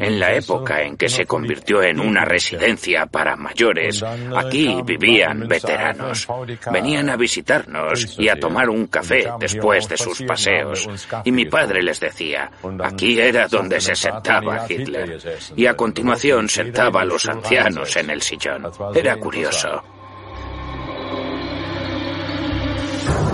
En 0.00 0.20
la 0.20 0.34
época 0.34 0.82
en 0.82 0.96
que 0.96 1.08
se 1.08 1.26
convirtió 1.26 1.82
en 1.82 2.00
una 2.00 2.24
residencia 2.24 3.06
para 3.06 3.36
mayores, 3.36 4.02
aquí 4.34 4.80
vivían 4.84 5.48
veteranos. 5.48 6.28
Venían 6.72 7.10
a 7.10 7.16
visitarnos 7.16 8.18
y 8.18 8.28
a 8.28 8.38
tomar 8.38 8.70
un 8.70 8.86
café 8.86 9.26
después 9.38 9.88
de 9.88 9.96
sus 9.96 10.22
paseos. 10.22 10.88
Y 11.24 11.32
mi 11.32 11.46
padre 11.46 11.82
les 11.82 11.98
decía, 12.00 12.50
aquí 12.82 13.18
era 13.18 13.48
donde 13.48 13.80
se 13.80 13.96
sentaba 13.96 14.66
Hitler. 14.68 15.18
Y 15.56 15.66
a 15.66 15.74
continuación 15.74 16.48
sentaba 16.48 17.02
a 17.02 17.04
los 17.04 17.28
ancianos 17.28 17.96
en 17.96 18.10
el 18.10 18.22
sillón. 18.22 18.70
Era 18.94 19.16
curioso. 19.16 19.82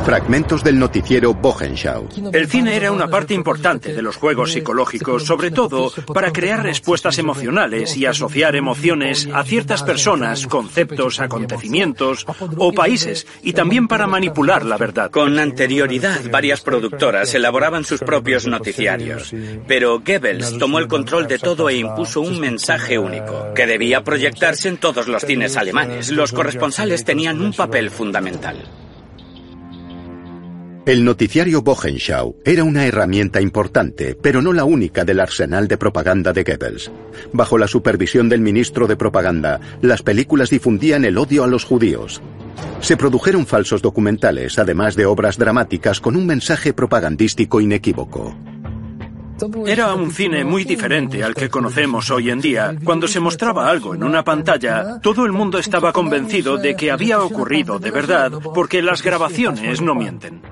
Fragmentos 0.04 0.64
del 0.64 0.78
noticiero 0.80 1.30
Wochenschau. 1.30 2.08
El 2.32 2.48
cine 2.48 2.74
era 2.74 2.90
una 2.90 3.06
parte 3.06 3.34
importante 3.34 3.94
de 3.94 4.02
los 4.02 4.16
juegos 4.16 4.50
psicológicos, 4.50 5.24
sobre 5.24 5.52
todo 5.52 5.92
para 6.12 6.32
crear 6.32 6.62
respuestas 6.62 7.18
emocionales 7.18 7.96
y 7.96 8.06
asociar 8.06 8.56
emociones 8.56 9.28
a 9.32 9.44
ciertas 9.44 9.84
personas, 9.84 10.48
conceptos, 10.48 11.20
acontecimientos 11.20 12.26
o 12.56 12.72
países, 12.72 13.28
y 13.42 13.52
también 13.52 13.86
para 13.86 14.08
manipular 14.08 14.64
la 14.64 14.76
verdad. 14.76 15.10
Con 15.10 15.38
anterioridad, 15.38 16.20
varias 16.30 16.62
productoras 16.62 17.32
elaboraban 17.34 17.84
sus 17.84 18.00
propios 18.00 18.48
noticiarios, 18.48 19.32
pero 19.68 20.00
Goebbels 20.00 20.58
tomó 20.58 20.80
el 20.80 20.88
control 20.88 21.28
de 21.28 21.38
todo 21.38 21.68
e 21.68 21.76
impuso 21.76 22.20
un 22.20 22.40
mensaje 22.40 22.98
único, 22.98 23.54
que 23.54 23.66
debía 23.66 24.02
proyectarse 24.02 24.68
en 24.68 24.78
todos 24.78 25.06
los 25.06 25.22
cines 25.22 25.56
alemanes. 25.56 26.10
Los 26.10 26.32
corresponsales 26.32 27.04
tenían 27.04 27.40
un 27.40 27.52
papel 27.52 27.90
fundamental. 27.90 28.81
El 30.84 31.04
noticiario 31.04 31.60
Wochenschau 31.60 32.34
era 32.44 32.64
una 32.64 32.84
herramienta 32.84 33.40
importante, 33.40 34.16
pero 34.20 34.42
no 34.42 34.52
la 34.52 34.64
única 34.64 35.04
del 35.04 35.20
arsenal 35.20 35.68
de 35.68 35.78
propaganda 35.78 36.32
de 36.32 36.42
Goebbels. 36.42 36.90
Bajo 37.32 37.56
la 37.56 37.68
supervisión 37.68 38.28
del 38.28 38.40
ministro 38.40 38.88
de 38.88 38.96
propaganda, 38.96 39.60
las 39.80 40.02
películas 40.02 40.50
difundían 40.50 41.04
el 41.04 41.18
odio 41.18 41.44
a 41.44 41.46
los 41.46 41.62
judíos. 41.62 42.20
Se 42.80 42.96
produjeron 42.96 43.46
falsos 43.46 43.80
documentales, 43.80 44.58
además 44.58 44.96
de 44.96 45.06
obras 45.06 45.38
dramáticas 45.38 46.00
con 46.00 46.16
un 46.16 46.26
mensaje 46.26 46.72
propagandístico 46.72 47.60
inequívoco. 47.60 48.36
Era 49.64 49.94
un 49.94 50.10
cine 50.10 50.44
muy 50.44 50.64
diferente 50.64 51.22
al 51.22 51.34
que 51.34 51.48
conocemos 51.48 52.10
hoy 52.10 52.30
en 52.30 52.40
día. 52.40 52.74
Cuando 52.82 53.06
se 53.06 53.20
mostraba 53.20 53.68
algo 53.68 53.94
en 53.94 54.02
una 54.02 54.24
pantalla, 54.24 54.98
todo 55.00 55.26
el 55.26 55.32
mundo 55.32 55.60
estaba 55.60 55.92
convencido 55.92 56.56
de 56.56 56.74
que 56.74 56.90
había 56.90 57.20
ocurrido 57.20 57.78
de 57.78 57.92
verdad, 57.92 58.32
porque 58.52 58.82
las 58.82 59.00
grabaciones 59.02 59.80
no 59.80 59.94
mienten. 59.94 60.42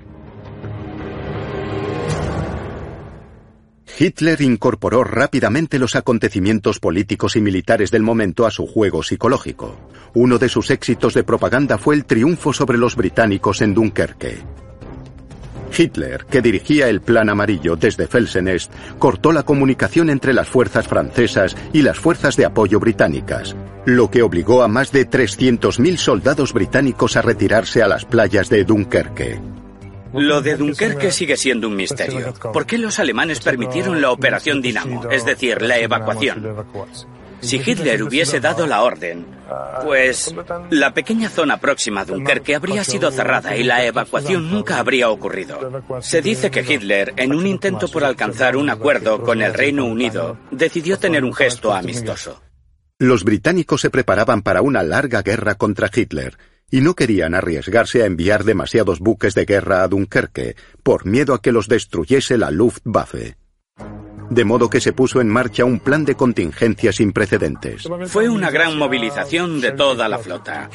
Hitler 4.02 4.40
incorporó 4.40 5.04
rápidamente 5.04 5.78
los 5.78 5.94
acontecimientos 5.94 6.80
políticos 6.80 7.36
y 7.36 7.42
militares 7.42 7.90
del 7.90 8.02
momento 8.02 8.46
a 8.46 8.50
su 8.50 8.66
juego 8.66 9.02
psicológico. 9.02 9.76
Uno 10.14 10.38
de 10.38 10.48
sus 10.48 10.70
éxitos 10.70 11.12
de 11.12 11.22
propaganda 11.22 11.76
fue 11.76 11.96
el 11.96 12.06
triunfo 12.06 12.54
sobre 12.54 12.78
los 12.78 12.96
británicos 12.96 13.60
en 13.60 13.74
Dunkerque. 13.74 14.38
Hitler, 15.76 16.24
que 16.24 16.40
dirigía 16.40 16.88
el 16.88 17.02
Plan 17.02 17.28
Amarillo 17.28 17.76
desde 17.76 18.06
Felsenest, 18.06 18.72
cortó 18.98 19.32
la 19.32 19.42
comunicación 19.42 20.08
entre 20.08 20.32
las 20.32 20.48
fuerzas 20.48 20.88
francesas 20.88 21.54
y 21.74 21.82
las 21.82 21.98
fuerzas 21.98 22.38
de 22.38 22.46
apoyo 22.46 22.80
británicas, 22.80 23.54
lo 23.84 24.10
que 24.10 24.22
obligó 24.22 24.62
a 24.62 24.68
más 24.68 24.92
de 24.92 25.06
300.000 25.10 25.98
soldados 25.98 26.54
británicos 26.54 27.18
a 27.18 27.22
retirarse 27.22 27.82
a 27.82 27.88
las 27.88 28.06
playas 28.06 28.48
de 28.48 28.64
Dunkerque. 28.64 29.38
Lo 30.12 30.40
de 30.40 30.56
Dunkerque 30.56 31.12
sigue 31.12 31.36
siendo 31.36 31.68
un 31.68 31.76
misterio. 31.76 32.34
¿Por 32.52 32.66
qué 32.66 32.78
los 32.78 32.98
alemanes 32.98 33.40
permitieron 33.40 34.00
la 34.00 34.10
operación 34.10 34.60
Dinamo, 34.60 35.08
es 35.10 35.24
decir, 35.24 35.62
la 35.62 35.78
evacuación? 35.78 36.66
Si 37.40 37.56
Hitler 37.56 38.02
hubiese 38.02 38.38
dado 38.38 38.66
la 38.66 38.82
orden, 38.82 39.26
pues 39.82 40.34
la 40.70 40.92
pequeña 40.92 41.30
zona 41.30 41.58
próxima 41.58 42.02
a 42.02 42.04
Dunkerque 42.04 42.54
habría 42.54 42.84
sido 42.84 43.10
cerrada 43.10 43.56
y 43.56 43.62
la 43.62 43.84
evacuación 43.84 44.50
nunca 44.50 44.78
habría 44.78 45.08
ocurrido. 45.08 45.82
Se 46.00 46.20
dice 46.20 46.50
que 46.50 46.60
Hitler, 46.60 47.14
en 47.16 47.32
un 47.32 47.46
intento 47.46 47.88
por 47.88 48.04
alcanzar 48.04 48.56
un 48.56 48.68
acuerdo 48.68 49.22
con 49.22 49.40
el 49.40 49.54
Reino 49.54 49.86
Unido, 49.86 50.36
decidió 50.50 50.98
tener 50.98 51.24
un 51.24 51.32
gesto 51.32 51.72
amistoso. 51.72 52.42
Los 52.98 53.24
británicos 53.24 53.80
se 53.80 53.88
preparaban 53.88 54.42
para 54.42 54.60
una 54.60 54.82
larga 54.82 55.22
guerra 55.22 55.54
contra 55.54 55.90
Hitler 55.94 56.36
y 56.70 56.80
no 56.80 56.94
querían 56.94 57.34
arriesgarse 57.34 58.02
a 58.02 58.06
enviar 58.06 58.44
demasiados 58.44 59.00
buques 59.00 59.34
de 59.34 59.44
guerra 59.44 59.82
a 59.82 59.88
Dunkerque 59.88 60.56
por 60.82 61.06
miedo 61.06 61.34
a 61.34 61.42
que 61.42 61.52
los 61.52 61.68
destruyese 61.68 62.38
la 62.38 62.50
Luftwaffe. 62.50 63.36
De 64.30 64.44
modo 64.44 64.70
que 64.70 64.80
se 64.80 64.92
puso 64.92 65.20
en 65.20 65.28
marcha 65.28 65.64
un 65.64 65.80
plan 65.80 66.04
de 66.04 66.14
contingencia 66.14 66.92
sin 66.92 67.12
precedentes. 67.12 67.88
Fue 68.06 68.28
una 68.28 68.48
gran 68.50 68.78
movilización 68.78 69.60
de 69.60 69.72
toda 69.72 70.08
la 70.08 70.18
flota. 70.18 70.70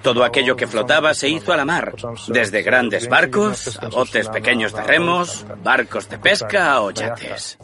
Todo 0.00 0.22
aquello 0.22 0.54
que 0.54 0.68
flotaba 0.68 1.12
se 1.12 1.28
hizo 1.28 1.52
a 1.52 1.56
la 1.56 1.64
mar, 1.64 1.94
desde 2.28 2.62
grandes 2.62 3.08
barcos 3.08 3.78
a 3.82 3.88
botes 3.88 4.28
pequeños 4.28 4.72
de 4.72 4.82
remos, 4.84 5.44
barcos 5.64 6.08
de 6.08 6.18
pesca 6.18 6.80
o 6.82 6.92
yates. 6.92 7.58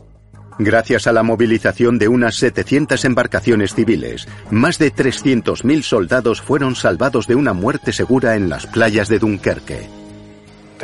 Gracias 0.59 1.07
a 1.07 1.13
la 1.13 1.23
movilización 1.23 1.99
de 1.99 2.09
unas 2.09 2.37
700 2.37 3.05
embarcaciones 3.05 3.75
civiles, 3.75 4.27
más 4.51 4.79
de 4.79 4.93
300.000 4.93 5.83
soldados 5.83 6.41
fueron 6.41 6.75
salvados 6.75 7.27
de 7.27 7.35
una 7.35 7.53
muerte 7.53 7.93
segura 7.93 8.37
en 8.37 8.49
las 8.49 8.67
playas 8.67 9.09
de 9.09 9.19
Dunkerque. 9.19 10.07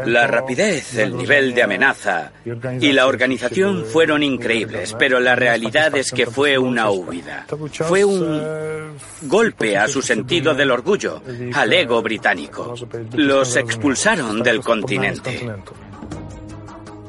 La 0.06 0.26
rapidez, 0.26 0.96
el 0.96 1.16
nivel 1.16 1.54
de 1.54 1.62
amenaza 1.62 2.32
y 2.80 2.92
la 2.92 3.06
organización 3.06 3.84
fueron 3.84 4.22
increíbles, 4.22 4.94
pero 4.98 5.20
la 5.20 5.34
realidad 5.34 5.94
es 5.96 6.12
que 6.12 6.26
fue 6.26 6.56
una 6.56 6.90
huida. 6.90 7.46
Fue 7.72 8.04
un 8.04 8.96
golpe 9.22 9.76
a 9.76 9.88
su 9.88 10.00
sentido 10.00 10.54
del 10.54 10.70
orgullo, 10.70 11.22
al 11.54 11.72
ego 11.72 12.00
británico. 12.02 12.74
Los 13.14 13.56
expulsaron 13.56 14.42
del 14.42 14.60
continente. 14.60 15.50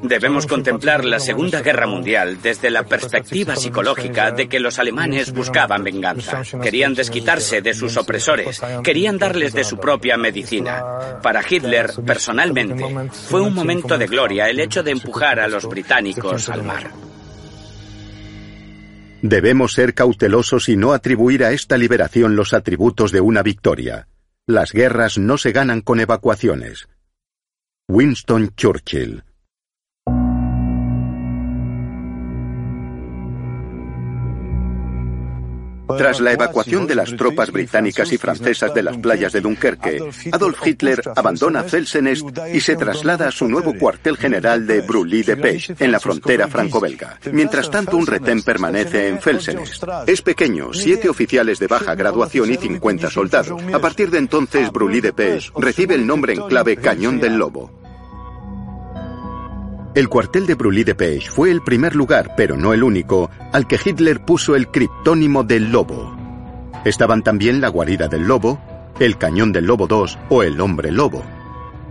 Debemos 0.04 0.48
contemplar 0.48 1.06
la 1.06 1.18
Segunda 1.18 1.62
Guerra 1.62 1.88
Mundial 1.88 2.42
desde 2.42 2.70
la 2.70 2.84
perspectiva 2.84 3.56
psicológica 3.56 4.32
de 4.32 4.50
que 4.50 4.60
los 4.60 4.78
alemanes 4.78 5.32
buscaban 5.32 5.82
venganza. 5.82 6.42
Querían 6.62 6.94
desquitarse 6.94 7.62
de 7.62 7.74
sus 7.74 7.96
opresores, 7.96 8.62
querían 8.84 9.18
darles 9.18 9.54
de 9.54 9.63
su 9.63 9.78
propia 9.78 10.18
medicina. 10.18 11.20
Para 11.24 11.42
Hitler, 11.50 11.89
personalmente, 12.06 13.10
fue 13.30 13.39
un 13.39 13.54
momento 13.54 13.98
de 13.98 14.08
gloria 14.08 14.50
el 14.50 14.60
hecho 14.60 14.84
de 14.84 14.92
empujar 14.92 15.39
a 15.39 15.48
los 15.48 15.70
británicos 15.70 16.50
al 16.50 16.63
mar. 16.63 16.92
Debemos 19.22 19.72
ser 19.72 19.94
cautelosos 19.94 20.68
y 20.68 20.76
no 20.76 20.92
atribuir 20.92 21.46
a 21.46 21.54
esta 21.54 21.78
liberación 21.78 22.36
los 22.36 22.54
atributos 22.54 23.13
de 23.13 23.22
una 23.22 23.42
victoria. 23.42 24.08
las 24.46 24.74
guerras 24.74 25.18
no 25.18 25.38
se 25.38 25.54
ganan 25.54 25.80
con 25.80 26.02
evacuaciones. 26.02 26.89
Winston 27.88 28.54
Churchill 28.58 29.24
Tras 35.98 36.19
la 36.22 36.32
evacuación 36.32 36.88
de 36.88 36.96
las 36.96 37.15
tropas 37.15 37.52
británicas 37.52 38.12
y 38.13 38.17
francesas 38.17 38.74
de 38.74 38.84
las 38.84 38.98
playas 38.98 39.34
de 39.34 39.41
Dunkerque, 39.41 40.00
Adolf 40.32 40.65
Hitler 40.65 41.02
abandona 41.15 41.63
Felsenest 41.63 42.26
y 42.54 42.60
se 42.62 42.76
traslada 42.76 43.28
a 43.28 43.32
su 43.32 43.48
nuevo 43.48 43.74
cuartel 43.78 44.17
general 44.17 44.65
de 44.65 44.82
Brully-de-Pech, 44.82 45.82
en 45.82 45.91
la 45.91 46.00
frontera 46.00 46.48
franco-belga. 46.48 47.19
Mientras 47.32 47.69
tanto, 47.69 47.98
un 47.98 48.08
retén 48.08 48.41
permanece 48.41 49.08
en 49.10 49.22
Felsenest. 49.22 49.84
Es 50.08 50.22
pequeño, 50.22 50.74
siete 50.74 51.10
oficiales 51.10 51.60
de 51.60 51.67
baja 51.67 51.96
graduación 51.96 52.52
y 52.52 52.56
50 52.56 53.10
soldados. 53.10 53.62
A 53.74 53.80
partir 53.80 54.10
de 54.10 54.19
entonces, 54.19 54.72
Brully-de-Pech 54.72 55.52
recibe 55.58 55.96
el 55.96 56.08
nombre 56.08 56.34
en 56.34 56.48
clave 56.48 56.78
Cañón 56.78 57.19
del 57.19 57.36
Lobo. 57.36 57.83
El 59.95 60.10
cuartel 60.10 60.47
de 60.47 60.56
Brully 60.56 60.84
de 60.84 61.21
fue 61.21 61.51
el 61.51 61.62
primer 61.62 61.95
lugar, 61.95 62.34
pero 62.36 62.58
no 62.58 62.73
el 62.73 62.84
único, 62.84 63.29
al 63.51 63.67
que 63.67 63.79
Hitler 63.84 64.25
puso 64.25 64.56
el 64.56 64.69
criptónimo 64.69 65.43
del 65.43 65.71
lobo. 65.71 66.15
Estaban 66.84 67.21
también 67.21 67.62
la 67.62 67.67
guarida 67.67 68.08
del 68.08 68.23
lobo, 68.23 68.60
el 68.99 69.19
cañón 69.19 69.51
del 69.51 69.65
lobo 69.65 69.86
2 69.86 70.17
o 70.29 70.41
el 70.41 70.60
hombre 70.62 70.91
lobo. 70.91 71.23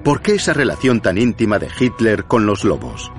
¿Por 0.02 0.20
qué 0.20 0.34
esa 0.34 0.52
relación 0.52 1.00
tan 1.00 1.16
íntima 1.16 1.60
de 1.60 1.68
Hitler 1.78 2.24
con 2.24 2.44
los 2.44 2.64
lobos? 2.64 3.12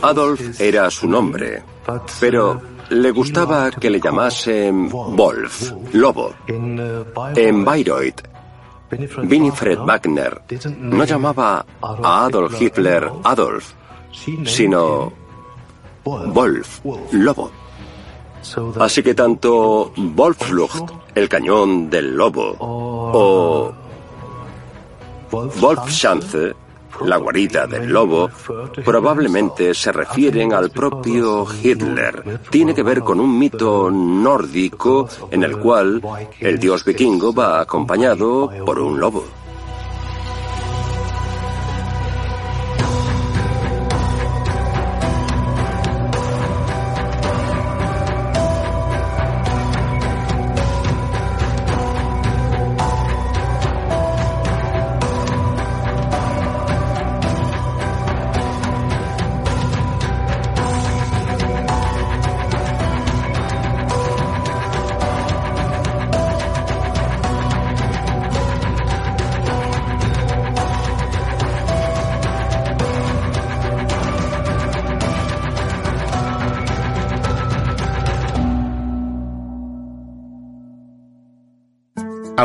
Adolf 0.00 0.58
era 0.58 0.90
su 0.90 1.06
nombre, 1.06 1.62
pero 2.18 2.62
le 2.88 3.10
gustaba 3.10 3.70
que 3.70 3.90
le 3.90 4.00
llamasen 4.00 4.88
Wolf, 4.88 5.72
lobo. 5.92 6.34
En 6.46 7.64
Bayreuth, 7.64 8.22
Winifred 8.90 9.78
Wagner 9.78 10.42
no 10.78 11.04
llamaba 11.04 11.64
a 11.80 12.24
Adolf 12.24 12.60
Hitler 12.60 13.10
Adolf, 13.24 13.72
sino 14.44 15.12
Wolf, 16.04 16.80
lobo. 17.12 17.50
Así 18.78 19.02
que 19.02 19.14
tanto 19.14 19.92
Wolfslucht, 19.96 20.92
el 21.14 21.28
cañón 21.28 21.90
del 21.90 22.16
lobo, 22.16 22.56
o 22.60 23.72
Wolfschanze, 25.32 26.54
la 27.04 27.16
guarida 27.16 27.66
del 27.66 27.88
lobo, 27.88 28.30
probablemente 28.84 29.74
se 29.74 29.92
refieren 29.92 30.52
al 30.52 30.70
propio 30.70 31.46
Hitler. 31.62 32.40
Tiene 32.50 32.74
que 32.74 32.82
ver 32.82 33.00
con 33.00 33.20
un 33.20 33.38
mito 33.38 33.90
nórdico 33.90 35.08
en 35.30 35.42
el 35.42 35.58
cual 35.58 36.00
el 36.40 36.58
dios 36.58 36.84
vikingo 36.84 37.32
va 37.32 37.60
acompañado 37.60 38.50
por 38.64 38.78
un 38.78 38.98
lobo. 38.98 39.24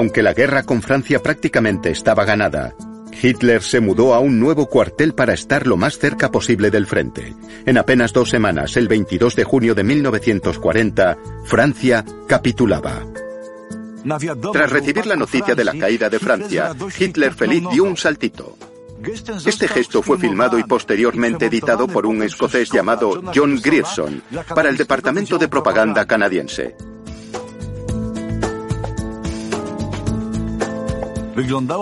Aunque 0.01 0.23
la 0.23 0.33
guerra 0.33 0.63
con 0.63 0.81
Francia 0.81 1.21
prácticamente 1.21 1.91
estaba 1.91 2.25
ganada, 2.25 2.73
Hitler 3.21 3.61
se 3.61 3.81
mudó 3.81 4.15
a 4.15 4.19
un 4.19 4.39
nuevo 4.39 4.65
cuartel 4.65 5.13
para 5.13 5.35
estar 5.35 5.67
lo 5.67 5.77
más 5.77 5.99
cerca 5.99 6.31
posible 6.31 6.71
del 6.71 6.87
frente. 6.87 7.35
En 7.67 7.77
apenas 7.77 8.11
dos 8.11 8.31
semanas, 8.31 8.77
el 8.77 8.87
22 8.87 9.35
de 9.35 9.43
junio 9.43 9.75
de 9.75 9.83
1940, 9.83 11.17
Francia 11.45 12.03
capitulaba. 12.27 13.05
Tras 14.51 14.71
recibir 14.71 15.05
la 15.05 15.15
noticia 15.15 15.53
de 15.53 15.65
la 15.65 15.77
caída 15.77 16.09
de 16.09 16.17
Francia, 16.17 16.71
Hitler 16.97 17.35
feliz 17.35 17.63
dio 17.71 17.83
un 17.83 17.95
saltito. 17.95 18.57
Este 19.45 19.67
gesto 19.67 20.01
fue 20.01 20.17
filmado 20.17 20.57
y 20.57 20.63
posteriormente 20.63 21.45
editado 21.45 21.87
por 21.87 22.07
un 22.07 22.23
escocés 22.23 22.71
llamado 22.71 23.21
John 23.35 23.61
Grierson 23.61 24.23
para 24.55 24.69
el 24.69 24.77
Departamento 24.77 25.37
de 25.37 25.47
Propaganda 25.47 26.07
canadiense. 26.07 26.75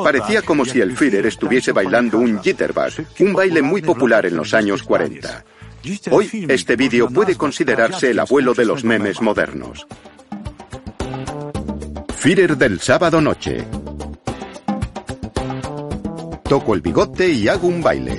Parecía 0.04 0.42
como 0.42 0.66
si 0.66 0.82
el 0.82 0.96
Führer 0.96 1.26
estuviese 1.26 1.72
bailando 1.72 2.18
un 2.18 2.42
jitterbug, 2.42 3.06
un 3.20 3.34
baile 3.34 3.62
muy 3.62 3.82
popular 3.82 4.26
en 4.26 4.36
los 4.36 4.54
años 4.54 4.84
40. 4.84 5.46
Hoy 6.12 6.46
este 6.50 6.76
vídeo 6.76 7.10
puede 7.10 7.36
considerarse 7.36 8.12
el 8.12 8.20
abuelo 8.20 8.54
de 8.54 8.66
los 8.66 8.84
memes 8.84 9.22
modernos. 9.22 9.88
Führer 12.16 12.58
del 12.58 12.80
sábado 12.80 13.22
noche. 13.22 13.66
Toco 16.44 16.74
el 16.74 16.82
bigote 16.82 17.30
y 17.30 17.48
hago 17.48 17.68
un 17.68 17.82
baile. 17.82 18.18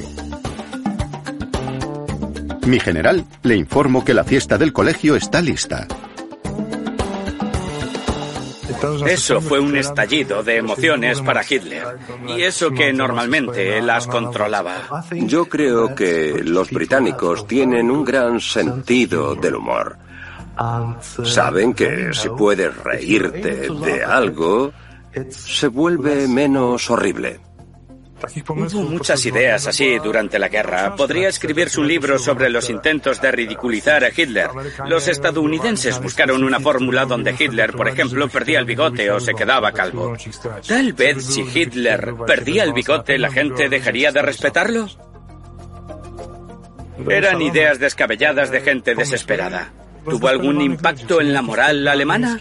Mi 2.66 2.78
general, 2.78 3.24
le 3.42 3.56
informo 3.56 4.04
que 4.04 4.14
la 4.14 4.22
fiesta 4.24 4.56
del 4.56 4.72
colegio 4.72 5.16
está 5.16 5.42
lista. 5.42 5.88
Eso 9.06 9.40
fue 9.40 9.60
un 9.60 9.76
estallido 9.76 10.42
de 10.42 10.56
emociones 10.56 11.20
para 11.20 11.44
Hitler. 11.48 11.98
Y 12.28 12.42
eso 12.42 12.70
que 12.70 12.92
normalmente 12.92 13.80
las 13.82 14.06
controlaba. 14.06 15.04
Yo 15.12 15.46
creo 15.46 15.94
que 15.94 16.42
los 16.44 16.70
británicos 16.70 17.46
tienen 17.46 17.90
un 17.90 18.04
gran 18.04 18.40
sentido 18.40 19.34
del 19.34 19.56
humor. 19.56 19.96
Saben 21.24 21.72
que 21.74 22.12
si 22.12 22.28
puedes 22.28 22.76
reírte 22.76 23.68
de 23.70 24.04
algo, 24.04 24.72
se 25.30 25.68
vuelve 25.68 26.28
menos 26.28 26.90
horrible. 26.90 27.40
Hubo 28.48 28.82
muchas 28.82 29.24
ideas 29.26 29.66
así 29.66 29.98
durante 29.98 30.38
la 30.38 30.48
guerra. 30.48 30.94
Podría 30.96 31.28
escribirse 31.28 31.80
un 31.80 31.88
libro 31.88 32.18
sobre 32.18 32.50
los 32.50 32.68
intentos 32.70 33.20
de 33.20 33.30
ridiculizar 33.30 34.04
a 34.04 34.08
Hitler. 34.08 34.50
Los 34.86 35.08
estadounidenses 35.08 36.00
buscaron 36.00 36.44
una 36.44 36.60
fórmula 36.60 37.06
donde 37.06 37.34
Hitler, 37.38 37.72
por 37.72 37.88
ejemplo, 37.88 38.28
perdía 38.28 38.58
el 38.58 38.64
bigote 38.64 39.10
o 39.10 39.20
se 39.20 39.34
quedaba 39.34 39.72
calvo. 39.72 40.16
Tal 40.66 40.92
vez 40.92 41.24
si 41.24 41.42
Hitler 41.42 42.14
perdía 42.26 42.64
el 42.64 42.72
bigote, 42.72 43.18
la 43.18 43.30
gente 43.30 43.68
dejaría 43.68 44.12
de 44.12 44.22
respetarlo. 44.22 44.88
Eran 47.08 47.40
ideas 47.40 47.78
descabelladas 47.78 48.50
de 48.50 48.60
gente 48.60 48.94
desesperada. 48.94 49.72
¿Tuvo 50.04 50.28
algún 50.28 50.60
impacto 50.60 51.20
en 51.20 51.32
la 51.32 51.42
moral 51.42 51.86
alemana? 51.88 52.38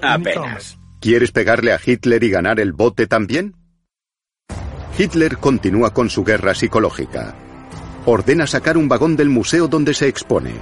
Apenas. 0.00 0.78
¿Quieres 1.00 1.32
pegarle 1.32 1.72
a 1.72 1.80
Hitler 1.84 2.22
y 2.22 2.30
ganar 2.30 2.60
el 2.60 2.72
bote 2.72 3.06
también? 3.06 3.56
Hitler 5.02 5.38
continúa 5.38 5.92
con 5.92 6.08
su 6.08 6.22
guerra 6.22 6.54
psicológica. 6.54 7.34
Ordena 8.06 8.46
sacar 8.46 8.76
un 8.76 8.88
vagón 8.88 9.16
del 9.16 9.30
museo 9.30 9.66
donde 9.66 9.94
se 9.94 10.06
expone, 10.06 10.52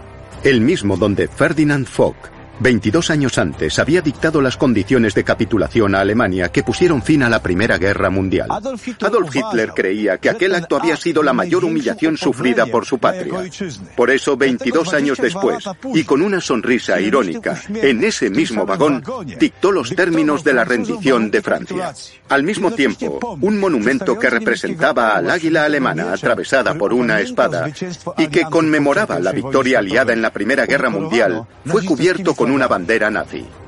el 0.42 0.62
mismo 0.62 0.96
donde 0.96 1.28
Ferdinand 1.28 1.86
Foch, 1.86 2.16
22 2.60 3.08
años 3.10 3.38
antes 3.38 3.78
había 3.78 4.02
dictado 4.02 4.42
las 4.42 4.58
condiciones 4.58 5.14
de 5.14 5.24
capitulación 5.24 5.94
a 5.94 6.00
Alemania 6.00 6.52
que 6.52 6.62
pusieron 6.62 7.02
fin 7.02 7.22
a 7.22 7.30
la 7.30 7.42
Primera 7.42 7.78
Guerra 7.78 8.10
Mundial. 8.10 8.48
Adolf 8.50 9.34
Hitler, 9.34 9.70
creía 9.74 10.18
que 10.18 10.28
aquel 10.28 10.54
acto 10.54 10.76
había 10.76 10.96
sido 10.96 11.22
la 11.22 11.32
mayor 11.32 11.64
humillación 11.64 12.18
sufrida 12.18 12.66
por 12.66 12.84
su 12.84 12.98
patria. 12.98 13.50
Por 13.96 14.10
eso, 14.10 14.36
22 14.36 14.92
años 14.92 15.18
después, 15.18 15.64
y 15.94 16.04
con 16.04 16.20
una 16.20 16.42
sonrisa 16.42 17.00
irónica, 17.00 17.58
en 17.72 18.04
ese 18.04 18.28
mismo 18.28 18.66
vagón, 18.66 19.02
dictó 19.38 19.72
los 19.72 19.94
términos 19.96 20.44
de 20.44 20.52
la 20.52 20.64
rendición 20.64 21.30
de 21.30 21.40
Francia. 21.40 21.94
Al 22.28 22.42
mismo 22.42 22.72
tiempo, 22.72 23.38
un 23.40 23.58
monumento 23.58 24.18
que 24.18 24.28
representaba 24.28 25.16
al 25.16 25.30
águila 25.30 25.64
alemana 25.64 26.12
atravesada 26.12 26.74
por 26.74 26.92
una 26.92 27.20
espada 27.20 27.70
y 28.18 28.28
que 28.28 28.42
conmemoraba 28.42 29.18
la 29.18 29.32
victoria 29.32 29.78
aliada 29.78 30.12
en 30.12 30.20
la 30.20 30.30
Primera 30.30 30.66
Guerra 30.66 30.90
Mundial 30.90 31.46
fue 31.64 31.84
cubierto 31.84 32.34
con 32.34 32.49
una 32.50 32.66
bandera 32.66 33.08
nazi. 33.10 33.59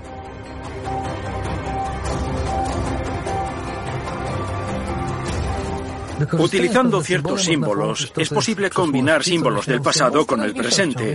Utilizando 6.38 7.02
ciertos 7.02 7.44
símbolos, 7.44 8.12
es 8.16 8.28
posible 8.28 8.70
combinar 8.70 9.24
símbolos 9.24 9.66
del 9.66 9.80
pasado 9.80 10.26
con 10.26 10.42
el 10.42 10.54
presente. 10.54 11.14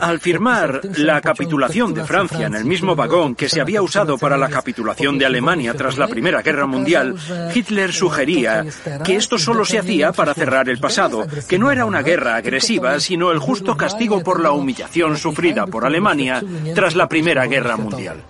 Al 0.00 0.20
firmar 0.20 0.80
la 0.96 1.20
capitulación 1.20 1.94
de 1.94 2.04
Francia 2.04 2.46
en 2.46 2.54
el 2.54 2.64
mismo 2.64 2.94
vagón 2.94 3.34
que 3.34 3.48
se 3.48 3.60
había 3.60 3.82
usado 3.82 4.18
para 4.18 4.36
la 4.36 4.48
capitulación 4.48 5.18
de 5.18 5.26
Alemania 5.26 5.74
tras 5.74 5.98
la 5.98 6.08
Primera 6.08 6.42
Guerra 6.42 6.66
Mundial, 6.66 7.16
Hitler 7.54 7.92
sugería 7.92 8.64
que 9.04 9.16
esto 9.16 9.38
solo 9.38 9.64
se 9.64 9.78
hacía 9.78 10.12
para 10.12 10.34
cerrar 10.34 10.68
el 10.68 10.78
pasado, 10.78 11.26
que 11.48 11.58
no 11.58 11.70
era 11.70 11.84
una 11.84 12.02
guerra 12.02 12.36
agresiva, 12.36 12.98
sino 13.00 13.30
el 13.30 13.38
justo 13.38 13.76
castigo 13.76 14.22
por 14.22 14.40
la 14.40 14.52
humillación 14.52 15.16
sufrida 15.16 15.66
por 15.66 15.84
Alemania 15.84 16.42
tras 16.74 16.94
la 16.94 17.08
Primera 17.08 17.46
Guerra 17.46 17.76
Mundial. 17.76 18.22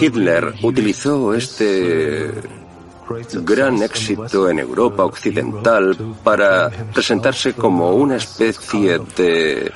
Hitler 0.00 0.54
utilizó 0.62 1.34
este 1.34 2.30
gran 3.42 3.82
éxito 3.82 4.48
en 4.48 4.58
Europa 4.58 5.04
occidental 5.04 5.96
para 6.22 6.70
presentarse 6.92 7.54
como 7.54 7.92
una 7.92 8.16
especie 8.16 9.00
de 9.16 9.72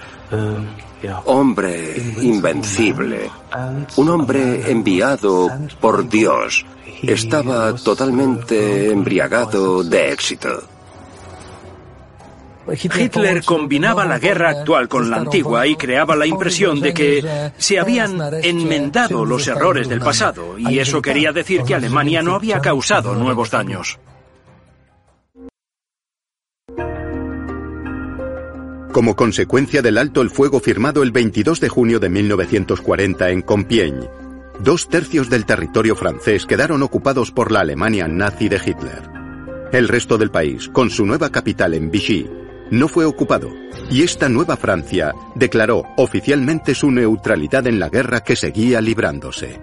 hombre 1.25 2.15
invencible, 2.21 3.31
un 3.97 4.09
hombre 4.09 4.71
enviado 4.71 5.51
por 5.81 6.09
Dios. 6.09 6.65
Estaba 7.03 7.75
totalmente 7.75 8.91
embriagado 8.91 9.83
de 9.83 10.13
éxito. 10.13 10.72
Hitler 12.71 13.45
combinaba 13.45 14.05
la 14.05 14.19
guerra 14.19 14.51
actual 14.51 14.89
con 14.89 15.11
la 15.11 15.17
antigua 15.17 15.67
y 15.67 15.77
creaba 15.77 16.17
la 16.17 16.27
impresión 16.27 16.81
de 16.81 16.95
que 16.95 17.51
se 17.57 17.79
habían 17.79 18.21
enmendado 18.43 19.25
los 19.25 19.47
errores 19.49 19.89
del 19.89 20.01
pasado, 20.01 20.59
y 20.59 20.79
eso 20.79 21.03
quería 21.03 21.33
decir 21.33 21.63
que 21.63 21.75
Alemania 21.75 22.23
no 22.23 22.35
había 22.35 22.61
causado 22.61 23.15
nuevos 23.15 23.51
daños. 23.51 23.99
Como 28.93 29.17
consecuencia 29.17 29.81
del 29.81 29.97
alto 29.97 30.21
el 30.21 30.29
fuego 30.29 30.61
firmado 30.61 31.03
el 31.03 31.13
22 31.13 31.61
de 31.61 31.69
junio 31.71 31.99
de 31.99 32.11
1940 32.11 33.31
en 33.31 33.41
Compiègne, 33.41 34.11
dos 34.61 34.91
tercios 34.91 35.31
del 35.31 35.47
territorio 35.47 35.97
francés 35.97 36.45
quedaron 36.45 36.83
ocupados 36.83 37.31
por 37.31 37.51
la 37.53 37.61
Alemania 37.61 38.07
nazi 38.07 38.51
de 38.51 38.61
Hitler. 38.65 39.03
El 39.73 39.89
resto 39.89 40.19
del 40.19 40.31
país, 40.31 40.69
con 40.69 40.91
su 40.91 41.07
nueva 41.07 41.31
capital 41.31 41.73
en 41.73 41.91
Vichy, 41.91 42.29
no 42.73 42.89
fue 42.89 43.05
ocupado, 43.05 43.51
y 43.91 44.03
esta 44.03 44.31
nueva 44.31 44.57
Francia 44.57 45.15
declaró 45.35 45.85
oficialmente 45.99 46.75
su 46.75 46.91
neutralidad 46.91 47.67
en 47.67 47.79
la 47.79 47.91
guerra 47.91 48.21
que 48.21 48.35
seguía 48.35 48.81
librándose. 48.81 49.61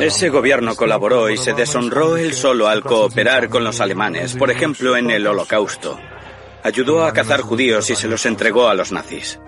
Ese 0.00 0.28
gobierno 0.28 0.74
colaboró 0.74 1.30
y 1.30 1.36
se 1.36 1.52
deshonró 1.52 2.16
él 2.16 2.34
solo 2.34 2.66
al 2.66 2.82
cooperar 2.82 3.48
con 3.48 3.62
los 3.62 3.80
alemanes, 3.80 4.34
por 4.34 4.50
ejemplo 4.50 4.96
en 4.96 5.12
el 5.12 5.24
Holocausto. 5.24 6.00
Ayudó 6.64 7.04
a 7.04 7.12
cazar 7.12 7.42
judíos 7.42 7.88
y 7.90 7.94
se 7.94 8.08
los 8.08 8.26
entregó 8.26 8.68
a 8.68 8.74
los 8.74 8.90
nazis. 8.90 9.38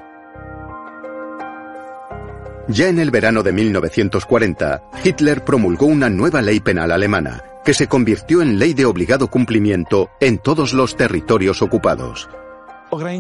Ya 2.69 2.89
en 2.89 3.01
el 3.01 3.11
verano 3.11 3.43
de 3.43 3.51
1940, 3.51 4.83
Hitler 5.03 5.45
promulgó 5.45 5.87
una 5.87 6.09
nueva 6.09 6.41
ley 6.43 6.61
penal 6.61 6.93
alemana, 6.93 7.43
que 7.65 7.75
se 7.75 7.89
convirtió 7.89 8.43
en 8.43 8.59
ley 8.59 8.75
de 8.75 8.85
obligado 8.85 9.29
cumplimiento 9.29 10.11
en 10.21 10.39
todos 10.39 10.73
los 10.73 10.97
territorios 10.97 11.63
ocupados. 11.63 12.29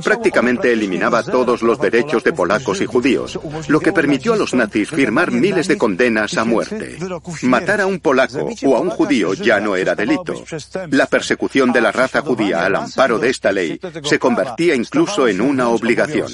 Prácticamente 0.04 0.72
eliminaba 0.72 1.22
todos 1.22 1.62
los 1.62 1.80
derechos 1.80 2.22
de 2.22 2.32
polacos 2.32 2.80
y 2.80 2.86
judíos, 2.86 3.40
lo 3.68 3.80
que 3.80 3.92
permitió 3.92 4.34
a 4.34 4.36
los 4.36 4.54
nazis 4.54 4.90
firmar 4.90 5.32
miles 5.32 5.66
de 5.66 5.78
condenas 5.78 6.36
a 6.36 6.44
muerte. 6.44 6.98
Matar 7.42 7.80
a 7.80 7.86
un 7.86 7.98
polaco 7.98 8.48
o 8.64 8.76
a 8.76 8.80
un 8.80 8.90
judío 8.90 9.34
ya 9.34 9.60
no 9.60 9.74
era 9.74 9.94
delito. 9.94 10.34
La 10.90 11.06
persecución 11.06 11.72
de 11.72 11.80
la 11.80 11.92
raza 11.92 12.20
judía 12.20 12.64
al 12.64 12.76
amparo 12.76 13.18
de 13.18 13.30
esta 13.30 13.50
ley 13.50 13.80
se 14.02 14.18
convertía 14.18 14.74
incluso 14.74 15.26
en 15.26 15.40
una 15.40 15.68
obligación. 15.68 16.28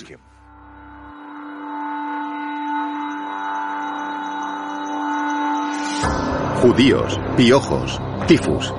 Judíos, 6.62 7.18
piojos, 7.38 7.98
tifus, 8.28 8.74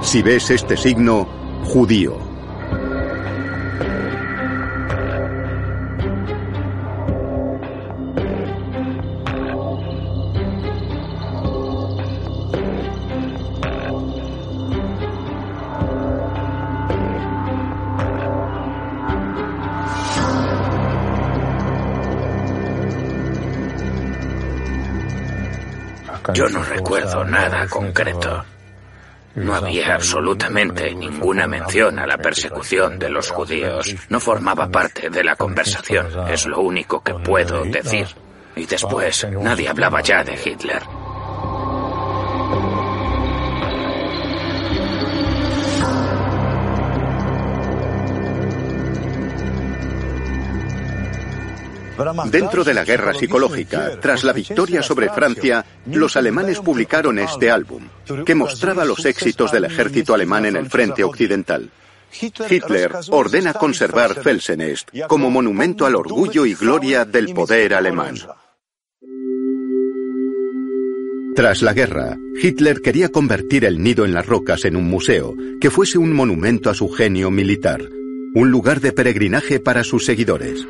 Si 0.00 0.22
ves 0.22 0.50
este 0.50 0.76
signo, 0.78 1.26
judío. 1.64 2.25
Yo 26.36 26.50
no 26.50 26.62
recuerdo 26.62 27.24
nada 27.24 27.66
concreto. 27.66 28.44
No 29.36 29.54
había 29.54 29.94
absolutamente 29.94 30.94
ninguna 30.94 31.46
mención 31.46 31.98
a 31.98 32.06
la 32.06 32.18
persecución 32.18 32.98
de 32.98 33.08
los 33.08 33.30
judíos. 33.30 33.94
No 34.10 34.20
formaba 34.20 34.68
parte 34.68 35.08
de 35.08 35.24
la 35.24 35.34
conversación, 35.34 36.08
es 36.28 36.44
lo 36.44 36.60
único 36.60 37.02
que 37.02 37.14
puedo 37.14 37.64
decir. 37.64 38.08
Y 38.54 38.66
después, 38.66 39.26
nadie 39.30 39.70
hablaba 39.70 40.02
ya 40.02 40.22
de 40.22 40.34
Hitler. 40.34 40.82
Dentro 52.30 52.64
de 52.64 52.74
la 52.74 52.84
guerra 52.84 53.14
psicológica, 53.14 53.98
tras 54.00 54.24
la 54.24 54.32
victoria 54.32 54.82
sobre 54.82 55.08
Francia, 55.10 55.64
los 55.86 56.16
alemanes 56.16 56.60
publicaron 56.60 57.18
este 57.18 57.50
álbum, 57.50 57.88
que 58.24 58.34
mostraba 58.34 58.84
los 58.84 59.04
éxitos 59.04 59.52
del 59.52 59.64
ejército 59.64 60.14
alemán 60.14 60.46
en 60.46 60.56
el 60.56 60.68
frente 60.68 61.04
occidental. 61.04 61.70
Hitler 62.20 62.92
ordena 63.10 63.52
conservar 63.54 64.14
Felsenest 64.22 64.90
como 65.08 65.30
monumento 65.30 65.86
al 65.86 65.96
orgullo 65.96 66.46
y 66.46 66.54
gloria 66.54 67.04
del 67.04 67.34
poder 67.34 67.74
alemán. 67.74 68.16
Tras 71.34 71.60
la 71.60 71.74
guerra, 71.74 72.16
Hitler 72.40 72.80
quería 72.80 73.10
convertir 73.10 73.66
el 73.66 73.82
nido 73.82 74.06
en 74.06 74.14
las 74.14 74.24
rocas 74.24 74.64
en 74.64 74.74
un 74.74 74.84
museo, 74.84 75.34
que 75.60 75.70
fuese 75.70 75.98
un 75.98 76.14
monumento 76.14 76.70
a 76.70 76.74
su 76.74 76.88
genio 76.88 77.30
militar, 77.30 77.82
un 78.34 78.50
lugar 78.50 78.80
de 78.80 78.92
peregrinaje 78.92 79.60
para 79.60 79.84
sus 79.84 80.06
seguidores. 80.06 80.66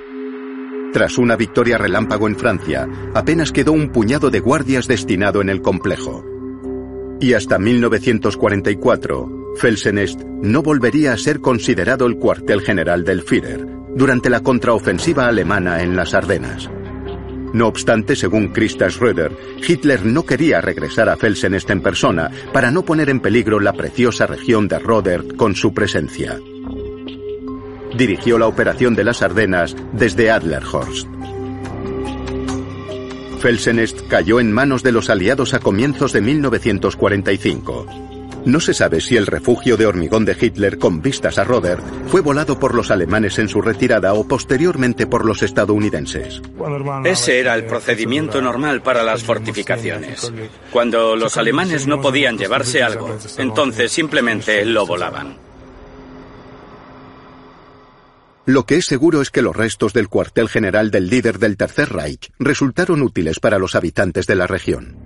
Tras 0.92 1.18
una 1.18 1.36
victoria 1.36 1.78
relámpago 1.78 2.26
en 2.28 2.36
Francia, 2.36 2.88
apenas 3.14 3.52
quedó 3.52 3.72
un 3.72 3.90
puñado 3.90 4.30
de 4.30 4.40
guardias 4.40 4.86
destinado 4.86 5.40
en 5.42 5.50
el 5.50 5.60
complejo. 5.60 6.24
Y 7.20 7.34
hasta 7.34 7.58
1944, 7.58 9.54
Felsenest 9.56 10.22
no 10.22 10.62
volvería 10.62 11.12
a 11.12 11.18
ser 11.18 11.40
considerado 11.40 12.06
el 12.06 12.16
cuartel 12.16 12.60
general 12.62 13.04
del 13.04 13.22
Führer 13.22 13.66
durante 13.94 14.30
la 14.30 14.40
contraofensiva 14.40 15.26
alemana 15.26 15.82
en 15.82 15.96
las 15.96 16.14
Ardenas. 16.14 16.70
No 17.52 17.68
obstante, 17.68 18.16
según 18.16 18.48
Christa 18.48 18.88
Schröder, 18.88 19.32
Hitler 19.66 20.04
no 20.04 20.24
quería 20.24 20.60
regresar 20.60 21.08
a 21.08 21.16
Felsenest 21.16 21.70
en 21.70 21.80
persona 21.80 22.30
para 22.52 22.70
no 22.70 22.84
poner 22.84 23.08
en 23.08 23.20
peligro 23.20 23.60
la 23.60 23.72
preciosa 23.72 24.26
región 24.26 24.68
de 24.68 24.78
Rodert 24.78 25.36
con 25.36 25.54
su 25.54 25.72
presencia 25.72 26.38
dirigió 27.96 28.38
la 28.38 28.46
operación 28.46 28.94
de 28.94 29.04
las 29.04 29.22
Ardenas 29.22 29.74
desde 29.92 30.30
Adlerhorst. 30.30 31.08
Felsenest 33.40 34.08
cayó 34.08 34.40
en 34.40 34.52
manos 34.52 34.82
de 34.82 34.92
los 34.92 35.10
aliados 35.10 35.54
a 35.54 35.60
comienzos 35.60 36.12
de 36.12 36.20
1945. 36.20 37.86
No 38.46 38.60
se 38.60 38.74
sabe 38.74 39.00
si 39.00 39.16
el 39.16 39.26
refugio 39.26 39.76
de 39.76 39.86
hormigón 39.86 40.24
de 40.24 40.36
Hitler 40.40 40.78
con 40.78 41.02
vistas 41.02 41.36
a 41.36 41.44
Roder 41.44 41.78
fue 42.06 42.20
volado 42.20 42.60
por 42.60 42.76
los 42.76 42.92
alemanes 42.92 43.40
en 43.40 43.48
su 43.48 43.60
retirada 43.60 44.14
o 44.14 44.26
posteriormente 44.26 45.08
por 45.08 45.24
los 45.24 45.42
estadounidenses. 45.42 46.40
Ese 47.04 47.40
era 47.40 47.54
el 47.54 47.64
procedimiento 47.64 48.40
normal 48.40 48.82
para 48.82 49.02
las 49.02 49.24
fortificaciones. 49.24 50.32
Cuando 50.70 51.16
los 51.16 51.36
alemanes 51.36 51.88
no 51.88 52.00
podían 52.00 52.38
llevarse 52.38 52.84
algo, 52.84 53.18
entonces 53.38 53.90
simplemente 53.90 54.64
lo 54.64 54.86
volaban. 54.86 55.45
Lo 58.46 58.64
que 58.64 58.76
es 58.76 58.86
seguro 58.86 59.20
es 59.20 59.30
que 59.30 59.42
los 59.42 59.56
restos 59.56 59.92
del 59.92 60.08
cuartel 60.08 60.48
general 60.48 60.92
del 60.92 61.08
líder 61.08 61.40
del 61.40 61.56
Tercer 61.56 61.92
Reich 61.92 62.30
resultaron 62.38 63.02
útiles 63.02 63.40
para 63.40 63.58
los 63.58 63.74
habitantes 63.74 64.26
de 64.28 64.36
la 64.36 64.46
región. 64.46 64.96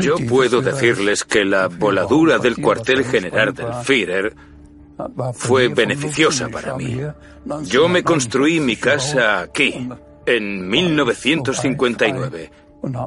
Yo 0.00 0.14
puedo 0.28 0.62
decirles 0.62 1.24
que 1.24 1.44
la 1.44 1.66
voladura 1.66 2.38
del 2.38 2.56
cuartel 2.56 3.04
general 3.04 3.52
del 3.52 3.74
Führer 3.82 4.34
fue 5.34 5.68
beneficiosa 5.68 6.48
para 6.48 6.76
mí. 6.76 7.00
Yo 7.64 7.88
me 7.88 8.04
construí 8.04 8.60
mi 8.60 8.76
casa 8.76 9.40
aquí, 9.40 9.88
en 10.26 10.68
1959, 10.68 12.50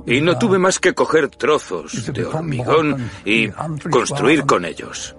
Y 0.06 0.22
no 0.22 0.38
tuve 0.38 0.60
más 0.60 0.80
que 0.80 0.94
coger 0.94 1.30
trozos 1.30 2.12
de 2.14 2.26
hormigón 2.26 3.10
y 3.24 3.50
construir 3.90 4.46
con 4.46 4.66
ellos. 4.66 5.16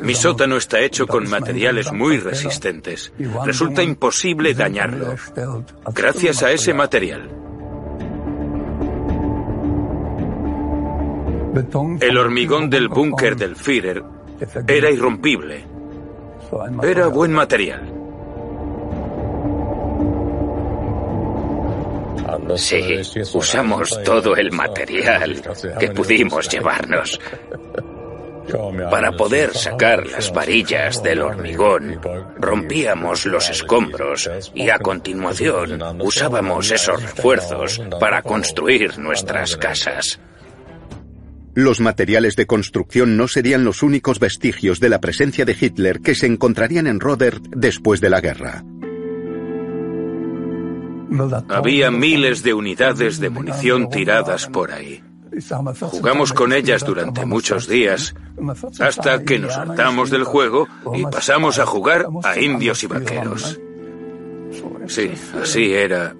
Mi 0.00 0.14
sótano 0.14 0.56
está 0.56 0.80
hecho 0.80 1.06
con 1.06 1.28
materiales 1.28 1.92
muy 1.92 2.18
resistentes. 2.18 3.12
Resulta 3.44 3.82
imposible 3.82 4.54
dañarlo. 4.54 5.14
Gracias 5.94 6.42
a 6.42 6.52
ese 6.52 6.74
material. 6.74 7.30
El 12.00 12.18
hormigón 12.18 12.68
del 12.68 12.88
búnker 12.88 13.34
del 13.36 13.56
Führer 13.56 14.02
era 14.66 14.90
irrompible. 14.90 15.64
Era 16.82 17.06
buen 17.08 17.32
material. 17.32 17.92
Sí, 22.56 23.00
usamos 23.34 24.02
todo 24.04 24.36
el 24.36 24.52
material 24.52 25.42
que 25.78 25.88
pudimos 25.90 26.48
llevarnos. 26.48 27.18
Para 28.90 29.12
poder 29.12 29.54
sacar 29.54 30.06
las 30.06 30.32
varillas 30.32 31.02
del 31.02 31.22
hormigón, 31.22 32.00
rompíamos 32.38 33.26
los 33.26 33.50
escombros 33.50 34.30
y 34.54 34.70
a 34.70 34.78
continuación 34.78 35.80
usábamos 36.00 36.70
esos 36.70 37.02
refuerzos 37.02 37.80
para 38.00 38.22
construir 38.22 38.98
nuestras 38.98 39.56
casas. 39.56 40.20
Los 41.54 41.80
materiales 41.80 42.36
de 42.36 42.46
construcción 42.46 43.16
no 43.16 43.28
serían 43.28 43.64
los 43.64 43.82
únicos 43.82 44.20
vestigios 44.20 44.78
de 44.78 44.90
la 44.90 45.00
presencia 45.00 45.46
de 45.46 45.56
Hitler 45.58 46.00
que 46.00 46.14
se 46.14 46.26
encontrarían 46.26 46.86
en 46.86 47.00
Rodert 47.00 47.42
después 47.48 48.00
de 48.02 48.10
la 48.10 48.20
guerra. 48.20 48.62
Había 51.48 51.90
miles 51.90 52.42
de 52.42 52.52
unidades 52.52 53.20
de 53.20 53.30
munición 53.30 53.88
tiradas 53.88 54.46
por 54.48 54.70
ahí. 54.70 55.02
Jugamos 55.80 56.32
con 56.32 56.52
ellas 56.52 56.84
durante 56.84 57.26
muchos 57.26 57.68
días, 57.68 58.14
hasta 58.80 59.22
que 59.22 59.38
nos 59.38 59.56
hartamos 59.56 60.10
del 60.10 60.24
juego 60.24 60.68
y 60.94 61.04
pasamos 61.04 61.58
a 61.58 61.66
jugar 61.66 62.06
a 62.22 62.38
indios 62.38 62.82
y 62.82 62.86
vaqueros. 62.86 63.58
Sí, 64.86 65.10
así 65.40 65.72
era 65.74 66.14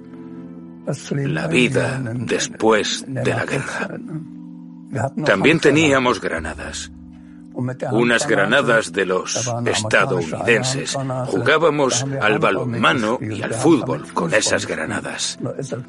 la 1.11 1.47
vida 1.47 2.01
después 2.03 3.05
de 3.07 3.31
la 3.31 3.45
guerra. 3.45 3.91
También 5.25 5.61
teníamos 5.61 6.21
granadas. 6.21 6.91
Unas 7.91 8.29
granadas 8.29 8.93
de 8.93 9.07
los 9.07 9.51
estadounidenses. 9.65 10.95
Jugábamos 11.29 12.05
al 12.21 12.39
balonmano 12.39 13.19
y 13.21 13.41
al 13.41 13.55
fútbol 13.55 14.07
con 14.13 14.35
esas 14.35 14.67
granadas. 14.67 15.39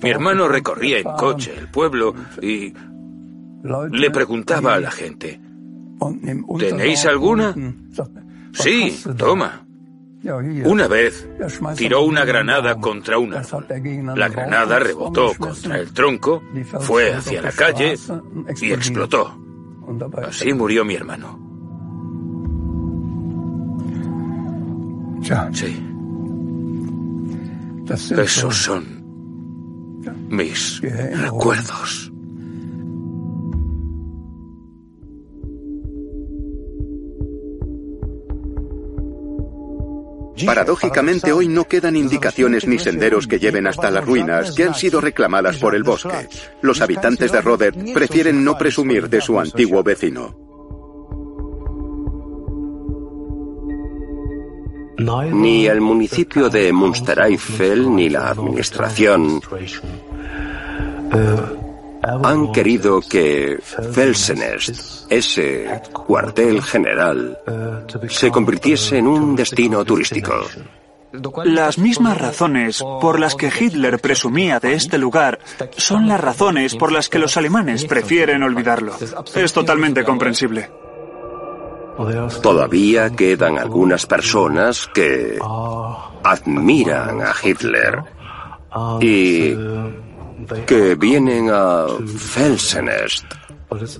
Mi 0.01 0.09
hermano 0.09 0.47
recorría 0.47 0.99
en 0.99 1.11
coche 1.17 1.53
el 1.57 1.67
pueblo 1.67 2.15
y 2.41 2.73
le 3.91 4.11
preguntaba 4.11 4.75
a 4.75 4.79
la 4.79 4.91
gente, 4.91 5.39
¿tenéis 6.59 7.05
alguna? 7.05 7.55
Sí, 8.53 8.97
toma. 9.17 9.63
Una 10.65 10.87
vez 10.87 11.27
tiró 11.75 12.01
una 12.01 12.25
granada 12.25 12.75
contra 12.75 13.17
un 13.17 13.33
árbol. 13.33 13.65
La 14.15 14.27
granada 14.27 14.79
rebotó 14.79 15.33
contra 15.37 15.77
el 15.79 15.93
tronco, 15.93 16.43
fue 16.79 17.13
hacia 17.13 17.41
la 17.41 17.51
calle 17.51 17.95
y 18.61 18.71
explotó. 18.71 19.39
Así 20.27 20.53
murió 20.53 20.83
mi 20.83 20.95
hermano. 20.95 21.39
Sí. 25.53 25.83
Esos 27.89 28.55
son 28.55 28.85
mis 30.29 30.81
recuerdos. 30.81 32.11
Paradójicamente 40.45 41.31
hoy 41.31 41.47
no 41.47 41.65
quedan 41.65 41.95
indicaciones 41.95 42.67
ni 42.67 42.79
senderos 42.79 43.27
que 43.27 43.39
lleven 43.39 43.67
hasta 43.67 43.91
las 43.91 44.05
ruinas 44.05 44.51
que 44.51 44.63
han 44.63 44.75
sido 44.75 45.01
reclamadas 45.01 45.57
por 45.57 45.75
el 45.75 45.83
bosque. 45.83 46.27
Los 46.61 46.81
habitantes 46.81 47.31
de 47.31 47.41
Rodert 47.41 47.77
prefieren 47.93 48.43
no 48.43 48.57
presumir 48.57 49.09
de 49.09 49.21
su 49.21 49.39
antiguo 49.39 49.83
vecino. 49.83 50.35
Ni 54.97 55.67
el 55.67 55.79
municipio 55.79 56.49
de 56.49 56.73
Münstereifel 56.73 57.95
ni 57.95 58.09
la 58.09 58.29
administración 58.29 59.41
han 62.23 62.51
querido 62.51 63.01
que 63.01 63.59
Felsenest, 63.61 65.11
ese 65.11 65.81
cuartel 65.91 66.61
general, 66.61 67.37
se 68.09 68.31
convirtiese 68.31 68.97
en 68.97 69.07
un 69.07 69.35
destino 69.35 69.83
turístico. 69.83 70.33
Las 71.45 71.77
mismas 71.77 72.17
razones 72.17 72.83
por 73.01 73.19
las 73.19 73.35
que 73.35 73.51
Hitler 73.57 73.99
presumía 73.99 74.59
de 74.59 74.73
este 74.73 74.97
lugar 74.97 75.39
son 75.77 76.07
las 76.07 76.19
razones 76.19 76.75
por 76.75 76.91
las 76.91 77.09
que 77.09 77.19
los 77.19 77.37
alemanes 77.37 77.85
prefieren 77.85 78.43
olvidarlo. 78.43 78.93
Es 79.33 79.53
totalmente 79.53 80.03
comprensible. 80.03 80.69
Todavía 82.43 83.09
quedan 83.09 83.57
algunas 83.57 84.05
personas 84.05 84.87
que 84.93 85.39
admiran 86.23 87.21
a 87.21 87.33
Hitler 87.41 88.03
y 89.01 89.55
que 90.65 90.95
vienen 90.95 91.49
a 91.51 91.87
Felsenest, 92.17 93.25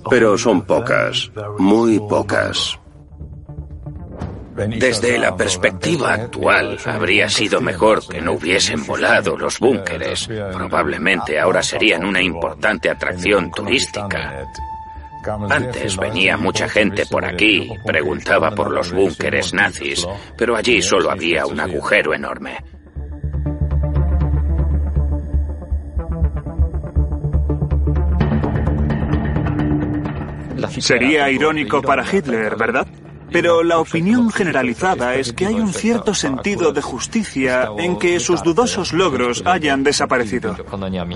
pero 0.10 0.38
son 0.38 0.62
pocas, 0.62 1.32
muy 1.58 2.00
pocas. 2.00 2.80
Desde 4.56 5.20
la 5.20 5.36
perspectiva 5.36 6.14
actual, 6.14 6.80
habría 6.86 7.30
sido 7.30 7.62
mejor 7.62 8.08
que 8.08 8.20
no 8.22 8.34
hubiesen 8.34 8.86
volado 8.88 9.38
los 9.38 9.60
búnkeres. 9.60 10.28
Probablemente 10.28 11.40
ahora 11.40 11.62
serían 11.62 12.04
una 12.04 12.22
importante 12.22 12.90
atracción 12.90 13.52
turística. 13.52 14.48
Antes 15.50 15.98
venía 15.98 16.38
mucha 16.38 16.68
gente 16.68 17.06
por 17.06 17.24
aquí, 17.24 17.70
preguntaba 17.86 18.52
por 18.52 18.72
los 18.72 18.92
búnkeres 18.92 19.54
nazis, 19.54 20.08
pero 20.38 20.56
allí 20.56 20.82
solo 20.82 21.12
había 21.12 21.46
un 21.46 21.60
agujero 21.60 22.14
enorme. 22.16 22.58
Sería 30.80 31.30
irónico 31.30 31.82
para 31.82 32.04
Hitler, 32.04 32.56
¿verdad? 32.56 32.88
Pero 33.32 33.64
la 33.64 33.80
opinión 33.80 34.32
generalizada 34.32 35.16
es 35.16 35.34
que 35.34 35.46
hay 35.46 35.56
un 35.56 35.74
cierto 35.74 36.14
sentido 36.14 36.72
de 36.72 36.82
justicia 36.82 37.70
en 37.78 37.98
que 38.00 38.20
sus 38.20 38.42
dudosos 38.42 38.94
logros 38.94 39.44
hayan 39.46 39.84
desaparecido. 39.84 40.56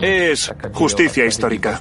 Es 0.02 0.54
justicia 0.74 1.26
histórica. 1.26 1.80